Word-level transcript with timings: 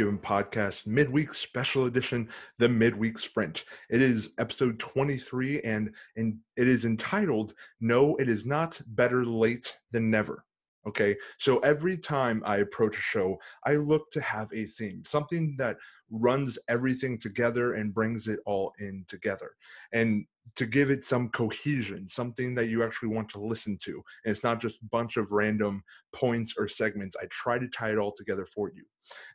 Given 0.00 0.18
Podcast 0.18 0.86
midweek 0.86 1.34
special 1.34 1.84
edition, 1.84 2.30
the 2.56 2.70
midweek 2.70 3.18
sprint. 3.18 3.64
It 3.90 4.00
is 4.00 4.30
episode 4.38 4.78
23 4.78 5.60
and, 5.60 5.94
and 6.16 6.38
it 6.56 6.66
is 6.66 6.86
entitled 6.86 7.52
No, 7.82 8.16
It 8.16 8.26
Is 8.26 8.46
Not 8.46 8.80
Better 8.86 9.26
Late 9.26 9.76
Than 9.90 10.10
Never. 10.10 10.46
Okay, 10.88 11.14
so 11.36 11.58
every 11.58 11.98
time 11.98 12.42
I 12.46 12.58
approach 12.60 12.96
a 12.96 13.02
show, 13.02 13.38
I 13.66 13.74
look 13.74 14.10
to 14.12 14.22
have 14.22 14.48
a 14.54 14.64
theme, 14.64 15.02
something 15.04 15.54
that 15.58 15.76
runs 16.08 16.58
everything 16.68 17.18
together 17.18 17.74
and 17.74 17.92
brings 17.92 18.26
it 18.26 18.40
all 18.46 18.72
in 18.78 19.04
together. 19.06 19.50
And 19.92 20.24
to 20.56 20.66
give 20.66 20.90
it 20.90 21.04
some 21.04 21.28
cohesion, 21.30 22.08
something 22.08 22.54
that 22.54 22.66
you 22.66 22.82
actually 22.82 23.08
want 23.08 23.28
to 23.30 23.40
listen 23.40 23.78
to. 23.84 23.92
And 24.24 24.32
it's 24.32 24.42
not 24.42 24.60
just 24.60 24.82
a 24.82 24.86
bunch 24.86 25.16
of 25.16 25.32
random 25.32 25.82
points 26.12 26.54
or 26.58 26.68
segments. 26.68 27.16
I 27.20 27.26
try 27.30 27.58
to 27.58 27.68
tie 27.68 27.92
it 27.92 27.98
all 27.98 28.12
together 28.12 28.44
for 28.44 28.70
you. 28.74 28.84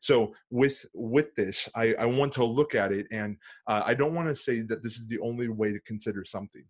So 0.02 0.34
with 0.50 0.86
with 0.94 1.34
this, 1.36 1.70
I, 1.76 1.94
I 1.96 2.06
want 2.06 2.34
to 2.34 2.46
look 2.46 2.76
at 2.76 2.92
it, 2.92 3.08
and 3.12 3.38
uh, 3.68 3.82
I 3.86 3.94
don't 3.94 4.14
want 4.14 4.30
to 4.30 4.36
say 4.36 4.62
that 4.62 4.84
this 4.84 4.98
is 4.98 5.08
the 5.08 5.20
only 5.20 5.50
way 5.50 5.72
to 5.72 5.80
consider 5.82 6.24
something. 6.24 6.64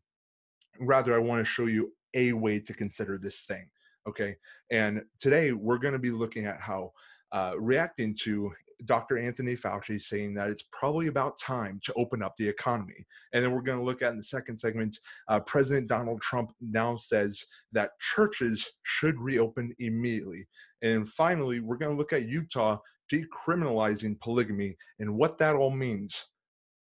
Rather, 0.80 1.16
I 1.16 1.20
want 1.20 1.46
to 1.46 1.52
show 1.52 1.66
you 1.66 1.94
a 2.14 2.34
way 2.34 2.60
to 2.60 2.74
consider 2.74 3.18
this 3.18 3.46
thing. 3.46 3.68
Okay, 4.08 4.36
and 4.72 5.04
today 5.20 5.52
we're 5.52 5.78
going 5.78 5.94
to 5.94 6.00
be 6.00 6.12
looking 6.12 6.46
at 6.46 6.60
how 6.60 6.92
uh, 7.32 7.54
reacting 7.60 8.16
to 8.24 8.52
Dr. 8.84 9.18
Anthony 9.18 9.56
Fauci 9.56 10.02
saying 10.02 10.34
that 10.34 10.50
it's 10.50 10.66
probably 10.72 11.08
about 11.08 11.40
time 11.40 11.80
to 11.86 11.94
open 11.94 12.22
up 12.22 12.36
the 12.36 12.48
economy. 12.48 13.06
And 13.34 13.44
then 13.44 13.52
we're 13.52 13.62
going 13.62 13.80
to 13.80 13.86
look 13.86 14.02
at 14.02 14.12
in 14.12 14.18
the 14.18 14.24
second 14.24 14.58
segment, 14.58 15.00
uh, 15.30 15.40
President 15.42 15.88
Donald 15.88 16.22
Trump 16.22 16.52
now 16.60 16.98
says 16.98 17.44
that 17.72 17.92
churches 18.00 18.70
should 18.84 19.20
reopen 19.20 19.74
immediately. 19.80 20.48
And 20.82 21.08
finally, 21.08 21.62
we're 21.62 21.78
going 21.78 21.92
to 21.92 21.98
look 21.98 22.14
at 22.14 22.28
Utah 22.28 22.78
decriminalizing 23.12 24.20
polygamy 24.20 24.76
and 25.00 25.16
what 25.16 25.38
that 25.38 25.56
all 25.56 25.72
means. 25.72 26.26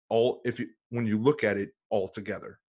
All 0.09 0.41
if 0.45 0.59
you 0.59 0.67
when 0.89 1.07
you 1.07 1.17
look 1.17 1.43
at 1.43 1.57
it 1.57 1.69
all 1.89 2.07
together, 2.07 2.59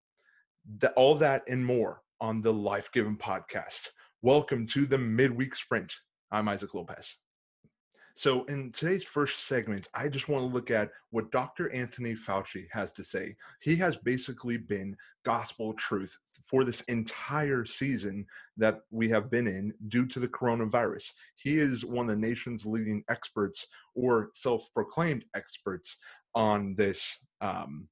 that 0.79 0.95
all 0.95 1.15
that 1.17 1.43
and 1.49 1.65
more 1.65 2.01
on 2.21 2.41
the 2.41 2.53
Life 2.53 2.91
Given 2.93 3.17
podcast. 3.17 3.89
Welcome 4.23 4.67
to 4.69 4.87
the 4.87 4.99
midweek 4.99 5.55
sprint. 5.55 5.95
I'm 6.33 6.49
Isaac 6.49 6.75
Lopez. 6.75 7.17
So, 8.19 8.45
in 8.45 8.73
today's 8.73 9.05
first 9.05 9.47
segment, 9.47 9.89
I 9.93 10.09
just 10.09 10.31
want 10.31 10.41
to 10.43 10.55
look 10.55 10.71
at 10.71 10.91
what 11.11 11.31
Dr. 11.33 11.71
Anthony 11.75 12.15
Fauci 12.15 12.67
has 12.73 12.91
to 12.93 13.05
say. 13.05 13.37
He 13.61 13.77
has 13.77 13.99
basically 13.99 14.57
been 14.57 14.97
gospel 15.23 15.75
truth 15.75 16.17
for 16.47 16.65
this 16.65 16.81
entire 16.89 17.67
season 17.67 18.25
that 18.57 18.81
we 18.91 19.07
have 19.11 19.31
been 19.31 19.47
in 19.47 19.75
due 19.89 20.07
to 20.07 20.19
the 20.19 20.29
coronavirus. 20.29 21.13
He 21.35 21.59
is 21.59 21.85
one 21.85 22.09
of 22.09 22.19
the 22.19 22.27
nation's 22.27 22.65
leading 22.65 23.05
experts 23.11 23.67
or 23.95 24.31
self 24.33 24.73
proclaimed 24.73 25.27
experts 25.35 25.99
on 26.35 26.75
this 26.75 27.19
um, 27.43 27.87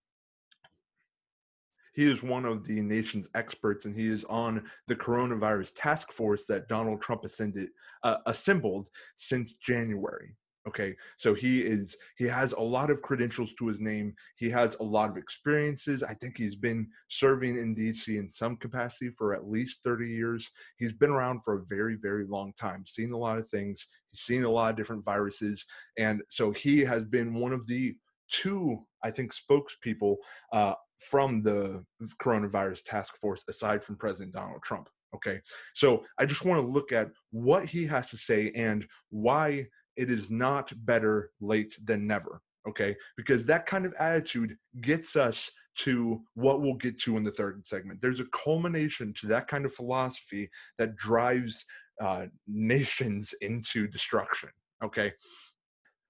he 1.95 2.11
is 2.11 2.23
one 2.23 2.45
of 2.45 2.65
the 2.65 2.81
nation's 2.83 3.29
experts, 3.35 3.85
and 3.85 3.95
he 3.95 4.07
is 4.09 4.25
on 4.25 4.65
the 4.89 4.97
coronavirus 4.97 5.73
task 5.77 6.13
force 6.13 6.47
that 6.47 6.69
Donald 6.69 7.01
Trump 7.01 7.25
ascended, 7.25 7.71
uh, 8.03 8.17
assembled 8.27 8.89
since 9.17 9.57
January. 9.57 10.37
Okay, 10.67 10.97
so 11.19 11.35
he 11.35 11.61
is 11.61 11.95
he 12.17 12.25
has 12.25 12.53
a 12.53 12.61
lot 12.61 12.91
of 12.91 13.03
credentials 13.03 13.53
to 13.55 13.67
his 13.67 13.83
name. 13.83 14.15
He 14.37 14.49
has 14.49 14.77
a 14.81 14.83
lot 14.83 15.11
of 15.11 15.19
experiences. 15.19 16.03
I 16.03 16.15
think 16.15 16.39
he's 16.39 16.57
been 16.57 16.89
serving 17.09 17.59
in 17.59 17.77
DC 17.77 18.19
in 18.19 18.31
some 18.31 18.57
capacity 18.57 19.11
for 19.11 19.35
at 19.35 19.47
least 19.47 19.83
30 19.85 20.09
years. 20.09 20.51
He's 20.79 20.95
been 20.95 21.11
around 21.11 21.41
for 21.45 21.55
a 21.57 21.65
very, 21.69 21.97
very 21.97 22.25
long 22.27 22.55
time, 22.59 22.85
seen 22.87 23.13
a 23.13 23.19
lot 23.19 23.37
of 23.37 23.47
things. 23.51 23.87
He's 24.11 24.21
seen 24.21 24.45
a 24.45 24.51
lot 24.51 24.71
of 24.71 24.77
different 24.77 25.05
viruses. 25.05 25.63
And 25.99 26.23
so 26.31 26.51
he 26.51 26.81
has 26.81 27.05
been 27.05 27.35
one 27.35 27.53
of 27.53 27.67
the 27.67 27.95
two, 28.29 28.79
I 29.03 29.11
think, 29.11 29.33
spokespeople 29.35 30.17
uh, 30.51 30.75
from 30.99 31.43
the 31.43 31.85
coronavirus 32.21 32.85
task 32.85 33.17
force 33.17 33.45
aside 33.49 33.83
from 33.83 33.97
President 33.97 34.35
Donald 34.35 34.63
Trump. 34.63 34.89
Okay. 35.15 35.41
So 35.75 36.05
I 36.19 36.27
just 36.27 36.45
want 36.45 36.61
to 36.61 36.67
look 36.67 36.93
at 36.93 37.11
what 37.31 37.67
he 37.67 37.87
has 37.87 38.11
to 38.11 38.17
say 38.17 38.51
and 38.55 38.85
why 39.11 39.67
it 39.97 40.11
is 40.11 40.31
not 40.31 40.73
better 40.85 41.31
late 41.41 41.77
than 41.85 42.07
never. 42.07 42.41
Okay. 42.69 42.97
Because 43.17 43.47
that 43.47 43.67
kind 43.67 43.87
of 43.87 43.95
attitude 43.99 44.57
gets 44.81 45.15
us 45.17 45.51
to 45.77 46.23
what 46.35 46.61
we'll 46.61 46.75
get 46.75 47.01
to 47.03 47.17
in 47.17 47.25
the 47.25 47.31
third 47.31 47.67
segment. 47.67 48.01
There's 48.01 48.21
a 48.21 48.27
culmination 48.27 49.13
to 49.21 49.27
that 49.29 49.49
kind 49.49 49.65
of 49.65 49.75
philosophy 49.75 50.49
that 50.79 50.97
drives 50.97 51.65
uh, 52.01 52.27
nations 52.47 53.35
into 53.41 53.87
destruction. 53.87 54.51
Okay. 54.85 55.13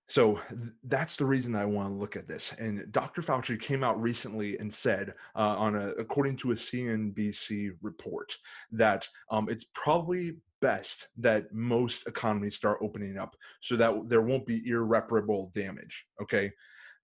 So 0.08 0.40
th- 0.50 0.70
that's 0.84 1.16
the 1.16 1.24
reason 1.24 1.54
I 1.54 1.64
want 1.64 1.88
to 1.88 1.94
look 1.94 2.16
at 2.16 2.28
this. 2.28 2.52
And 2.58 2.90
Dr. 2.92 3.22
Fauci 3.22 3.60
came 3.60 3.82
out 3.82 4.00
recently 4.00 4.58
and 4.58 4.72
said, 4.72 5.14
uh, 5.34 5.56
on 5.56 5.76
a 5.76 5.88
according 5.92 6.36
to 6.38 6.52
a 6.52 6.54
CNBC 6.54 7.70
report, 7.80 8.36
that 8.72 9.08
um, 9.30 9.48
it's 9.48 9.66
probably 9.74 10.36
best 10.60 11.08
that 11.18 11.52
most 11.52 12.06
economies 12.06 12.54
start 12.54 12.78
opening 12.80 13.18
up 13.18 13.34
so 13.60 13.76
that 13.76 14.08
there 14.08 14.22
won't 14.22 14.46
be 14.46 14.66
irreparable 14.68 15.50
damage. 15.54 16.06
Okay, 16.22 16.52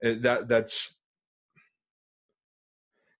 uh, 0.04 0.14
that 0.20 0.48
that's. 0.48 0.96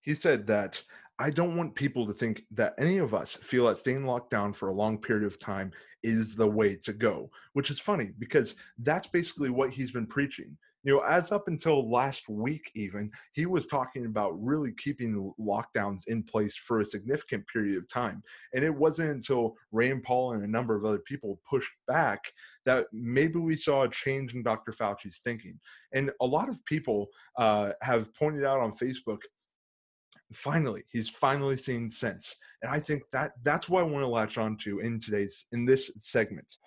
He 0.03 0.15
said 0.15 0.47
that 0.47 0.81
I 1.21 1.29
don't 1.29 1.55
want 1.55 1.75
people 1.75 2.07
to 2.07 2.13
think 2.13 2.45
that 2.49 2.73
any 2.79 2.97
of 2.97 3.13
us 3.13 3.35
feel 3.35 3.67
that 3.67 3.77
staying 3.77 4.07
locked 4.07 4.31
down 4.31 4.53
for 4.53 4.69
a 4.69 4.73
long 4.73 4.97
period 4.97 5.23
of 5.23 5.37
time 5.37 5.71
is 6.01 6.35
the 6.35 6.47
way 6.47 6.75
to 6.77 6.93
go, 6.93 7.29
which 7.53 7.69
is 7.69 7.79
funny 7.79 8.11
because 8.17 8.55
that's 8.79 9.05
basically 9.05 9.51
what 9.51 9.69
he's 9.69 9.91
been 9.91 10.07
preaching. 10.07 10.57
You 10.83 10.95
know, 10.95 11.01
as 11.01 11.31
up 11.31 11.47
until 11.47 11.91
last 11.91 12.27
week, 12.27 12.71
even, 12.73 13.11
he 13.33 13.45
was 13.45 13.67
talking 13.67 14.07
about 14.07 14.31
really 14.43 14.73
keeping 14.73 15.31
lockdowns 15.39 16.07
in 16.07 16.23
place 16.23 16.55
for 16.55 16.79
a 16.79 16.85
significant 16.85 17.45
period 17.45 17.77
of 17.77 17.87
time. 17.87 18.23
And 18.55 18.65
it 18.65 18.73
wasn't 18.73 19.11
until 19.11 19.55
Rand 19.71 20.01
Paul 20.01 20.33
and 20.33 20.43
a 20.43 20.49
number 20.49 20.75
of 20.75 20.85
other 20.85 21.03
people 21.05 21.39
pushed 21.47 21.73
back 21.87 22.23
that 22.65 22.87
maybe 22.91 23.37
we 23.37 23.55
saw 23.55 23.83
a 23.83 23.89
change 23.89 24.33
in 24.33 24.41
Dr. 24.41 24.71
Fauci's 24.71 25.21
thinking. 25.23 25.59
And 25.93 26.09
a 26.19 26.25
lot 26.25 26.49
of 26.49 26.65
people 26.65 27.09
uh, 27.37 27.73
have 27.83 28.11
pointed 28.15 28.43
out 28.43 28.59
on 28.59 28.71
Facebook 28.71 29.19
finally 30.33 30.83
he's 30.89 31.09
finally 31.09 31.57
seen 31.57 31.89
sense 31.89 32.35
and 32.61 32.71
i 32.71 32.79
think 32.79 33.03
that 33.11 33.31
that's 33.43 33.69
what 33.69 33.81
i 33.81 33.85
want 33.85 34.03
to 34.03 34.07
latch 34.07 34.37
on 34.37 34.55
to 34.57 34.79
in 34.79 34.99
today's 34.99 35.45
in 35.51 35.65
this 35.65 35.91
segment. 35.95 36.57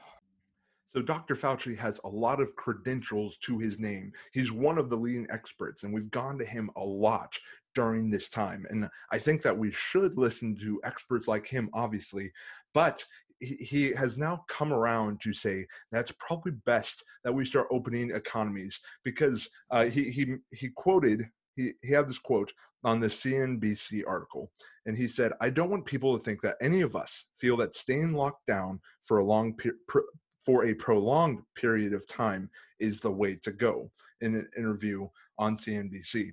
So 0.94 1.02
dr 1.02 1.34
fauci 1.34 1.76
has 1.76 2.00
a 2.04 2.08
lot 2.08 2.40
of 2.40 2.54
credentials 2.54 3.38
to 3.38 3.58
his 3.58 3.80
name. 3.80 4.12
He's 4.32 4.52
one 4.52 4.78
of 4.78 4.90
the 4.90 4.96
leading 4.96 5.26
experts 5.30 5.82
and 5.82 5.92
we've 5.92 6.10
gone 6.10 6.38
to 6.38 6.44
him 6.44 6.70
a 6.76 6.84
lot 6.84 7.36
during 7.74 8.08
this 8.08 8.30
time 8.30 8.64
and 8.70 8.88
i 9.10 9.18
think 9.18 9.42
that 9.42 9.58
we 9.58 9.72
should 9.72 10.16
listen 10.16 10.56
to 10.56 10.80
experts 10.84 11.26
like 11.26 11.46
him 11.46 11.68
obviously 11.74 12.30
but 12.72 13.04
he 13.40 13.92
has 13.96 14.16
now 14.16 14.44
come 14.48 14.72
around 14.72 15.20
to 15.20 15.32
say 15.32 15.66
that's 15.90 16.12
probably 16.18 16.52
best 16.64 17.04
that 17.24 17.34
we 17.34 17.44
start 17.44 17.66
opening 17.70 18.10
economies 18.10 18.78
because 19.04 19.48
uh, 19.70 19.84
he 19.84 20.10
he 20.10 20.36
he 20.52 20.68
quoted 20.70 21.28
he, 21.56 21.72
he 21.82 21.92
had 21.92 22.08
this 22.08 22.18
quote 22.18 22.52
on 22.84 23.00
the 23.00 23.06
CNBC 23.06 24.02
article, 24.06 24.50
and 24.86 24.96
he 24.96 25.08
said, 25.08 25.32
"I 25.40 25.50
don't 25.50 25.70
want 25.70 25.86
people 25.86 26.16
to 26.16 26.24
think 26.24 26.40
that 26.42 26.56
any 26.60 26.82
of 26.82 26.96
us 26.96 27.26
feel 27.38 27.56
that 27.58 27.74
staying 27.74 28.12
locked 28.12 28.46
down 28.46 28.80
for 29.02 29.18
a 29.18 29.24
long 29.24 29.54
per- 29.54 30.04
for 30.44 30.66
a 30.66 30.74
prolonged 30.74 31.40
period 31.56 31.94
of 31.94 32.06
time 32.06 32.50
is 32.78 33.00
the 33.00 33.10
way 33.10 33.36
to 33.36 33.52
go." 33.52 33.90
In 34.20 34.36
an 34.36 34.48
interview 34.56 35.06
on 35.38 35.54
CNBC, 35.54 36.32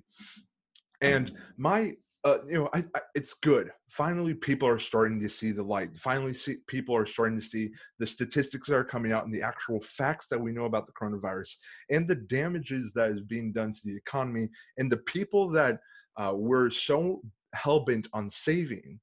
and 1.02 1.30
mm. 1.30 1.36
my 1.56 1.94
uh, 2.24 2.38
you 2.46 2.54
know, 2.54 2.68
I, 2.72 2.84
I, 2.94 3.00
it's 3.14 3.34
good. 3.34 3.70
Finally, 3.88 4.34
people 4.34 4.68
are 4.68 4.78
starting 4.78 5.20
to 5.20 5.28
see 5.28 5.50
the 5.50 5.62
light. 5.62 5.96
Finally, 5.96 6.34
see, 6.34 6.56
people 6.68 6.94
are 6.94 7.06
starting 7.06 7.38
to 7.38 7.44
see 7.44 7.70
the 7.98 8.06
statistics 8.06 8.68
that 8.68 8.76
are 8.76 8.84
coming 8.84 9.12
out 9.12 9.24
and 9.24 9.34
the 9.34 9.42
actual 9.42 9.80
facts 9.80 10.28
that 10.28 10.40
we 10.40 10.52
know 10.52 10.66
about 10.66 10.86
the 10.86 10.92
coronavirus 10.92 11.56
and 11.90 12.06
the 12.06 12.14
damages 12.14 12.92
that 12.94 13.10
is 13.10 13.20
being 13.20 13.52
done 13.52 13.72
to 13.72 13.80
the 13.84 13.96
economy 13.96 14.48
and 14.78 14.90
the 14.90 14.98
people 14.98 15.50
that 15.50 15.80
uh, 16.16 16.32
we're 16.34 16.70
so 16.70 17.20
hell 17.54 17.80
bent 17.80 18.06
on 18.12 18.30
saving, 18.30 19.00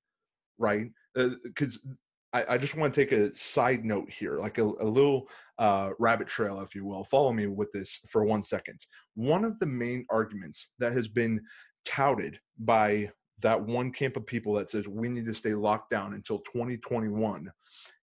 right? 0.57 0.87
Because 1.13 1.79
uh, 1.87 1.93
I, 2.31 2.53
I, 2.53 2.57
just 2.57 2.75
want 2.75 2.93
to 2.93 3.01
take 3.05 3.11
a 3.11 3.33
side 3.33 3.83
note 3.83 4.09
here, 4.11 4.39
like 4.39 4.59
a, 4.59 4.63
a 4.63 4.85
little 4.85 5.27
uh, 5.57 5.91
rabbit 5.99 6.27
trail, 6.27 6.61
if 6.61 6.75
you 6.75 6.85
will. 6.85 7.03
Follow 7.03 7.33
me 7.33 7.47
with 7.47 7.71
this 7.71 7.99
for 8.09 8.23
one 8.23 8.43
second. 8.43 8.79
One 9.15 9.43
of 9.43 9.57
the 9.59 9.65
main 9.65 10.05
arguments 10.09 10.69
that 10.77 10.93
has 10.93 11.07
been 11.07 11.41
touted 11.85 12.39
by 12.59 13.11
that 13.41 13.61
one 13.61 13.91
camp 13.91 14.17
of 14.17 14.25
people 14.25 14.53
that 14.53 14.69
says 14.69 14.87
we 14.87 15.07
need 15.07 15.25
to 15.25 15.33
stay 15.33 15.53
locked 15.53 15.89
down 15.89 16.13
until 16.13 16.39
2021 16.39 17.51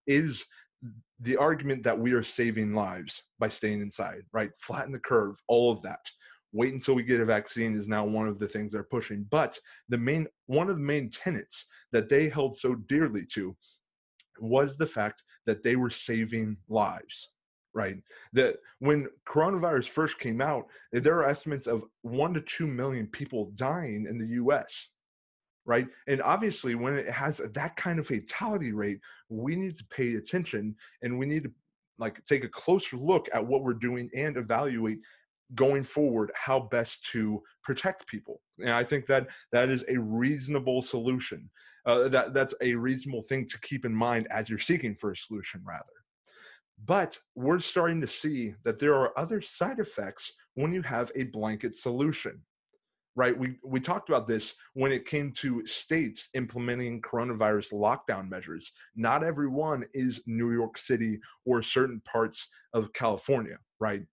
is 0.07 0.45
the 1.21 1.37
argument 1.37 1.83
that 1.83 1.97
we 1.97 2.13
are 2.13 2.23
saving 2.23 2.73
lives 2.73 3.23
by 3.39 3.49
staying 3.49 3.81
inside, 3.81 4.21
right? 4.31 4.51
Flatten 4.59 4.91
the 4.91 4.99
curve, 4.99 5.35
all 5.47 5.71
of 5.71 5.81
that. 5.81 5.99
Wait 6.53 6.73
until 6.73 6.95
we 6.95 7.03
get 7.03 7.19
a 7.19 7.25
vaccine 7.25 7.75
is 7.75 7.87
now 7.87 8.05
one 8.05 8.27
of 8.27 8.39
the 8.39 8.47
things 8.47 8.71
they're 8.71 8.83
pushing. 8.83 9.25
But 9.29 9.59
the 9.89 9.97
main 9.97 10.27
one 10.45 10.69
of 10.69 10.75
the 10.75 10.81
main 10.81 11.09
tenets 11.09 11.65
that 11.91 12.09
they 12.09 12.29
held 12.29 12.55
so 12.55 12.75
dearly 12.75 13.25
to 13.33 13.55
was 14.39 14.77
the 14.77 14.85
fact 14.85 15.23
that 15.45 15.63
they 15.63 15.75
were 15.75 15.89
saving 15.89 16.57
lives, 16.69 17.29
right? 17.77 17.97
That 18.33 18.55
when 18.79 19.07
coronavirus 19.27 19.89
first 19.89 20.17
came 20.17 20.41
out, 20.41 20.65
there 20.91 21.19
are 21.19 21.29
estimates 21.29 21.67
of 21.67 21.85
one 22.01 22.33
to 22.33 22.41
two 22.41 22.65
million 22.65 23.05
people 23.05 23.51
dying 23.53 24.07
in 24.09 24.17
the 24.17 24.41
US, 24.43 24.89
right? 25.63 25.87
And 26.07 26.19
obviously, 26.23 26.73
when 26.73 26.95
it 26.95 27.09
has 27.09 27.37
that 27.37 27.75
kind 27.75 27.99
of 27.99 28.07
fatality 28.07 28.71
rate, 28.71 28.99
we 29.29 29.55
need 29.55 29.77
to 29.77 29.85
pay 29.85 30.15
attention 30.15 30.75
and 31.03 31.19
we 31.19 31.27
need 31.27 31.43
to 31.43 31.51
like 31.99 32.25
take 32.25 32.43
a 32.43 32.49
closer 32.49 32.97
look 32.97 33.29
at 33.31 33.45
what 33.45 33.63
we're 33.63 33.75
doing 33.75 34.09
and 34.15 34.37
evaluate 34.37 34.99
going 35.55 35.83
forward 35.83 36.29
how 36.35 36.59
best 36.59 37.05
to 37.09 37.41
protect 37.63 38.05
people 38.05 38.41
and 38.59 38.71
i 38.71 38.83
think 38.83 39.05
that 39.05 39.25
that 39.53 39.69
is 39.69 39.81
a 39.87 39.97
reasonable 39.97 40.81
solution 40.81 41.49
uh, 41.85 42.09
that 42.09 42.33
that's 42.33 42.53
a 42.61 42.75
reasonable 42.75 43.23
thing 43.23 43.45
to 43.47 43.57
keep 43.61 43.85
in 43.85 43.95
mind 43.95 44.27
as 44.29 44.49
you're 44.49 44.59
seeking 44.59 44.93
for 44.93 45.11
a 45.11 45.15
solution 45.15 45.61
rather 45.65 45.96
but 46.85 47.17
we're 47.35 47.59
starting 47.59 48.01
to 48.01 48.07
see 48.07 48.53
that 48.63 48.79
there 48.79 48.95
are 48.95 49.17
other 49.17 49.41
side 49.41 49.79
effects 49.79 50.31
when 50.55 50.73
you 50.73 50.81
have 50.81 51.11
a 51.15 51.23
blanket 51.23 51.75
solution 51.75 52.41
right? 53.19 53.35
We 53.35 53.55
we 53.65 53.79
talked 53.79 54.09
about 54.09 54.27
this 54.27 54.53
when 54.75 54.91
it 54.91 55.07
came 55.07 55.31
to 55.37 55.65
states 55.65 56.29
implementing 56.35 57.01
coronavirus 57.01 57.73
lockdown 57.73 58.29
measures. 58.29 58.71
Not 58.95 59.23
everyone 59.23 59.85
is 59.95 60.21
new 60.27 60.51
york 60.51 60.77
city 60.77 61.19
or 61.43 61.63
certain 61.63 61.99
parts 62.05 62.47
of 62.75 62.93
california 62.93 63.57
right? 63.79 64.03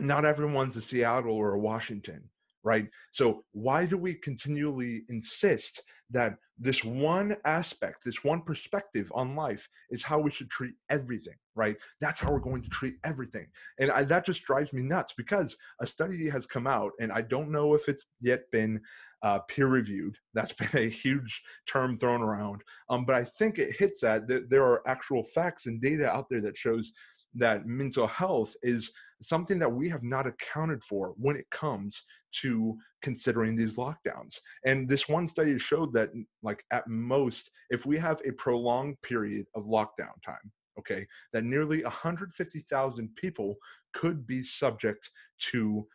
Not 0.00 0.24
everyone's 0.24 0.76
a 0.76 0.82
Seattle 0.82 1.34
or 1.34 1.54
a 1.54 1.58
Washington, 1.58 2.28
right? 2.66 2.88
So 3.12 3.44
why 3.52 3.86
do 3.86 3.96
we 3.96 4.14
continually 4.14 5.04
insist 5.08 5.82
that 6.10 6.34
this 6.58 6.82
one 6.82 7.36
aspect, 7.44 8.04
this 8.04 8.24
one 8.24 8.42
perspective 8.42 9.10
on 9.14 9.36
life 9.36 9.68
is 9.90 10.02
how 10.02 10.18
we 10.18 10.32
should 10.32 10.50
treat 10.50 10.74
everything, 10.90 11.36
right? 11.54 11.76
That's 12.00 12.18
how 12.18 12.32
we're 12.32 12.40
going 12.40 12.62
to 12.62 12.68
treat 12.68 12.94
everything. 13.04 13.46
And 13.78 13.92
I, 13.92 14.02
that 14.04 14.26
just 14.26 14.42
drives 14.42 14.72
me 14.72 14.82
nuts 14.82 15.14
because 15.16 15.56
a 15.80 15.86
study 15.86 16.28
has 16.28 16.44
come 16.44 16.66
out, 16.66 16.90
and 16.98 17.12
I 17.12 17.22
don't 17.22 17.52
know 17.52 17.74
if 17.74 17.88
it's 17.88 18.04
yet 18.20 18.50
been 18.50 18.80
uh, 19.22 19.38
peer 19.48 19.68
reviewed. 19.68 20.16
That's 20.34 20.52
been 20.52 20.68
a 20.74 20.88
huge 20.88 21.42
term 21.68 21.98
thrown 21.98 22.20
around. 22.20 22.62
Um, 22.90 23.04
but 23.04 23.14
I 23.14 23.24
think 23.24 23.58
it 23.58 23.76
hits 23.76 24.00
that, 24.00 24.26
that 24.26 24.50
there 24.50 24.64
are 24.64 24.82
actual 24.88 25.22
facts 25.22 25.66
and 25.66 25.80
data 25.80 26.10
out 26.10 26.26
there 26.30 26.40
that 26.40 26.58
shows 26.58 26.92
that 27.36 27.66
mental 27.66 28.06
health 28.06 28.54
is 28.62 28.90
something 29.22 29.58
that 29.58 29.72
we 29.72 29.88
have 29.88 30.02
not 30.02 30.26
accounted 30.26 30.82
for 30.84 31.14
when 31.16 31.36
it 31.36 31.48
comes 31.50 32.02
to 32.40 32.76
considering 33.02 33.56
these 33.56 33.76
lockdowns. 33.76 34.38
And 34.64 34.88
this 34.88 35.08
one 35.08 35.26
study 35.26 35.58
showed 35.58 35.92
that, 35.94 36.10
like, 36.42 36.64
at 36.70 36.86
most, 36.86 37.50
if 37.70 37.86
we 37.86 37.96
have 37.98 38.20
a 38.24 38.32
prolonged 38.32 39.00
period 39.02 39.46
of 39.54 39.64
lockdown 39.64 40.20
time, 40.24 40.52
okay, 40.78 41.06
that 41.32 41.44
nearly 41.44 41.82
150,000 41.82 43.08
people 43.16 43.56
could 43.94 44.26
be 44.26 44.42
subject 44.42 45.10
to 45.50 45.86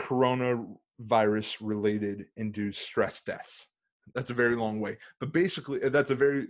coronavirus 0.00 1.56
related 1.60 2.26
induced 2.36 2.80
stress 2.80 3.22
deaths. 3.22 3.68
That's 4.14 4.30
a 4.30 4.34
very 4.34 4.56
long 4.56 4.80
way. 4.80 4.96
But 5.20 5.32
basically, 5.32 5.80
that's 5.88 6.10
a 6.10 6.14
very 6.14 6.46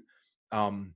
um, 0.53 0.95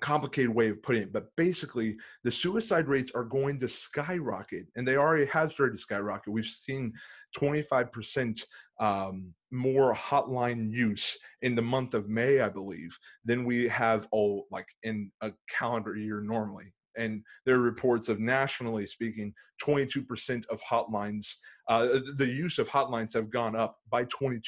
complicated 0.00 0.54
way 0.54 0.68
of 0.70 0.82
putting 0.82 1.02
it, 1.02 1.12
but 1.12 1.34
basically 1.36 1.96
the 2.22 2.30
suicide 2.30 2.88
rates 2.88 3.12
are 3.14 3.24
going 3.24 3.58
to 3.60 3.68
skyrocket, 3.68 4.66
and 4.76 4.86
they 4.86 4.96
already 4.96 5.26
have 5.26 5.52
started 5.52 5.76
to 5.76 5.82
skyrocket. 5.82 6.32
We've 6.32 6.44
seen 6.44 6.92
25% 7.36 8.42
um, 8.80 9.32
more 9.50 9.94
hotline 9.94 10.70
use 10.72 11.16
in 11.42 11.54
the 11.54 11.62
month 11.62 11.94
of 11.94 12.08
May, 12.08 12.40
I 12.40 12.48
believe, 12.48 12.96
than 13.24 13.44
we 13.44 13.68
have 13.68 14.08
all 14.10 14.46
like 14.50 14.68
in 14.82 15.10
a 15.20 15.32
calendar 15.48 15.96
year 15.96 16.20
normally 16.20 16.72
and 16.96 17.22
there 17.44 17.56
are 17.56 17.60
reports 17.60 18.08
of 18.08 18.20
nationally 18.20 18.86
speaking 18.86 19.32
22% 19.62 20.46
of 20.46 20.62
hotlines 20.62 21.34
uh, 21.68 22.00
the 22.16 22.26
use 22.26 22.58
of 22.58 22.68
hotlines 22.68 23.14
have 23.14 23.30
gone 23.30 23.56
up 23.56 23.78
by 23.90 24.04
22% 24.06 24.42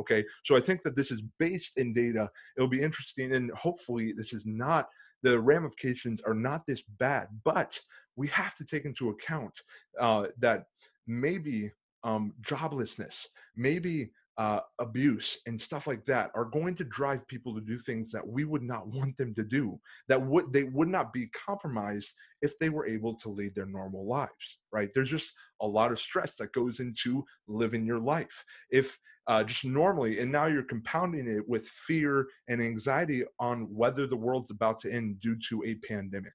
okay? 0.00 0.24
So 0.44 0.56
i 0.56 0.60
think 0.60 0.82
that 0.82 0.96
this 0.96 1.10
is 1.10 1.22
based 1.38 1.78
in 1.78 1.92
data. 1.92 2.30
It'll 2.56 2.68
be 2.68 2.82
interesting 2.82 3.34
and 3.34 3.50
hopefully 3.52 4.12
this 4.12 4.32
is 4.32 4.46
not 4.46 4.88
the 5.22 5.38
ramifications 5.38 6.20
are 6.22 6.34
not 6.34 6.66
this 6.66 6.82
bad 6.98 7.28
but 7.44 7.78
we 8.16 8.28
have 8.28 8.54
to 8.56 8.64
take 8.64 8.84
into 8.84 9.10
account 9.10 9.60
uh, 10.00 10.26
that 10.38 10.64
maybe 11.06 11.70
um, 12.04 12.34
joblessness 12.42 13.26
maybe 13.56 14.10
uh, 14.38 14.60
abuse 14.78 15.38
and 15.46 15.60
stuff 15.60 15.86
like 15.86 16.04
that 16.06 16.30
are 16.34 16.46
going 16.46 16.74
to 16.74 16.84
drive 16.84 17.26
people 17.28 17.54
to 17.54 17.60
do 17.60 17.78
things 17.78 18.10
that 18.10 18.26
we 18.26 18.44
would 18.44 18.62
not 18.62 18.86
want 18.94 19.16
them 19.16 19.34
to 19.34 19.44
do 19.44 19.78
that 20.08 20.20
would 20.20 20.52
they 20.52 20.64
would 20.64 20.88
not 20.88 21.12
be 21.12 21.28
compromised 21.28 22.12
if 22.40 22.58
they 22.58 22.70
were 22.70 22.86
able 22.86 23.14
to 23.14 23.28
lead 23.28 23.54
their 23.54 23.66
normal 23.66 24.06
lives 24.06 24.58
right? 24.72 24.88
There's 24.94 25.10
just 25.10 25.32
a 25.60 25.66
lot 25.66 25.92
of 25.92 26.00
stress 26.00 26.36
that 26.36 26.52
goes 26.52 26.80
into 26.80 27.24
living 27.46 27.84
your 27.84 27.98
life. 27.98 28.42
If 28.70 28.98
uh, 29.26 29.44
just 29.44 29.64
normally 29.64 30.18
and 30.18 30.32
now 30.32 30.46
you're 30.46 30.64
compounding 30.64 31.28
it 31.28 31.46
with 31.46 31.68
fear 31.68 32.26
and 32.48 32.60
anxiety 32.60 33.22
on 33.38 33.68
whether 33.72 34.06
the 34.06 34.16
world's 34.16 34.50
about 34.50 34.78
to 34.80 34.92
end 34.92 35.20
due 35.20 35.36
to 35.48 35.62
a 35.64 35.74
pandemic 35.86 36.32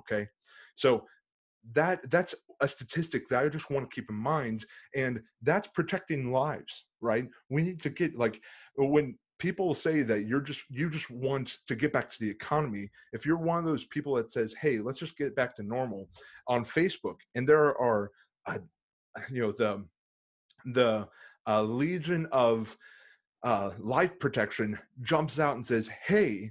okay? 0.00 0.28
So 0.74 1.04
that 1.72 2.10
that's 2.10 2.34
a 2.60 2.68
statistic 2.68 3.28
that 3.28 3.44
I 3.44 3.48
just 3.48 3.70
want 3.70 3.88
to 3.88 3.94
keep 3.94 4.10
in 4.10 4.16
mind, 4.16 4.64
and 4.96 5.20
that's 5.42 5.68
protecting 5.68 6.32
lives, 6.32 6.86
right? 7.00 7.28
We 7.48 7.62
need 7.62 7.80
to 7.82 7.90
get 7.90 8.16
like 8.16 8.40
when 8.76 9.16
people 9.40 9.74
say 9.74 10.02
that 10.02 10.26
you're 10.26 10.40
just 10.40 10.64
you 10.70 10.88
just 10.88 11.10
want 11.10 11.56
to 11.66 11.74
get 11.74 11.92
back 11.92 12.08
to 12.10 12.20
the 12.20 12.30
economy 12.30 12.88
if 13.12 13.24
you're 13.26 13.38
one 13.38 13.58
of 13.58 13.64
those 13.64 13.86
people 13.86 14.14
that 14.14 14.30
says 14.30 14.54
hey 14.60 14.78
let's 14.78 14.98
just 14.98 15.16
get 15.16 15.34
back 15.34 15.56
to 15.56 15.62
normal 15.62 16.08
on 16.46 16.62
facebook 16.62 17.16
and 17.34 17.48
there 17.48 17.76
are 17.80 18.10
uh, 18.46 18.58
you 19.30 19.40
know 19.42 19.52
the 19.52 19.82
the 20.66 21.08
uh, 21.48 21.62
legion 21.62 22.28
of 22.30 22.76
uh, 23.42 23.70
life 23.78 24.18
protection 24.18 24.78
jumps 25.02 25.40
out 25.40 25.54
and 25.54 25.64
says 25.64 25.88
hey 26.06 26.50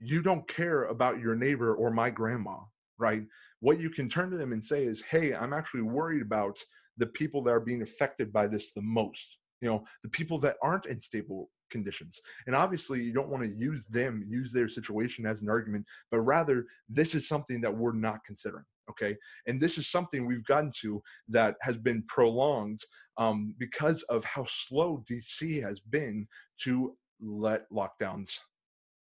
you 0.00 0.20
don't 0.20 0.46
care 0.48 0.86
about 0.86 1.20
your 1.20 1.36
neighbor 1.36 1.76
or 1.76 1.90
my 1.90 2.10
grandma 2.10 2.56
right 2.98 3.22
what 3.60 3.80
you 3.80 3.88
can 3.88 4.08
turn 4.08 4.30
to 4.30 4.36
them 4.36 4.52
and 4.52 4.62
say 4.64 4.84
is 4.84 5.00
hey 5.02 5.34
i'm 5.34 5.52
actually 5.52 5.82
worried 5.82 6.20
about 6.20 6.58
the 6.96 7.06
people 7.06 7.42
that 7.42 7.52
are 7.52 7.60
being 7.60 7.82
affected 7.82 8.32
by 8.32 8.46
this 8.46 8.72
the 8.72 8.82
most 8.82 9.38
you 9.64 9.70
know 9.70 9.82
the 10.02 10.10
people 10.10 10.38
that 10.38 10.56
aren't 10.62 10.84
in 10.86 11.00
stable 11.00 11.48
conditions 11.70 12.20
and 12.46 12.54
obviously 12.54 13.02
you 13.02 13.12
don't 13.12 13.30
want 13.30 13.42
to 13.42 13.56
use 13.56 13.86
them 13.86 14.22
use 14.28 14.52
their 14.52 14.68
situation 14.68 15.24
as 15.24 15.40
an 15.40 15.48
argument 15.48 15.84
but 16.10 16.20
rather 16.20 16.66
this 16.88 17.14
is 17.14 17.26
something 17.26 17.62
that 17.62 17.74
we're 17.74 17.94
not 17.94 18.22
considering 18.24 18.64
okay 18.90 19.16
and 19.46 19.58
this 19.58 19.78
is 19.78 19.88
something 19.88 20.26
we've 20.26 20.44
gotten 20.44 20.70
to 20.78 21.02
that 21.28 21.56
has 21.62 21.78
been 21.78 22.04
prolonged 22.06 22.80
um, 23.16 23.54
because 23.58 24.02
of 24.04 24.22
how 24.24 24.44
slow 24.46 25.02
dc 25.10 25.62
has 25.62 25.80
been 25.80 26.28
to 26.62 26.94
let 27.20 27.62
lockdowns 27.72 28.38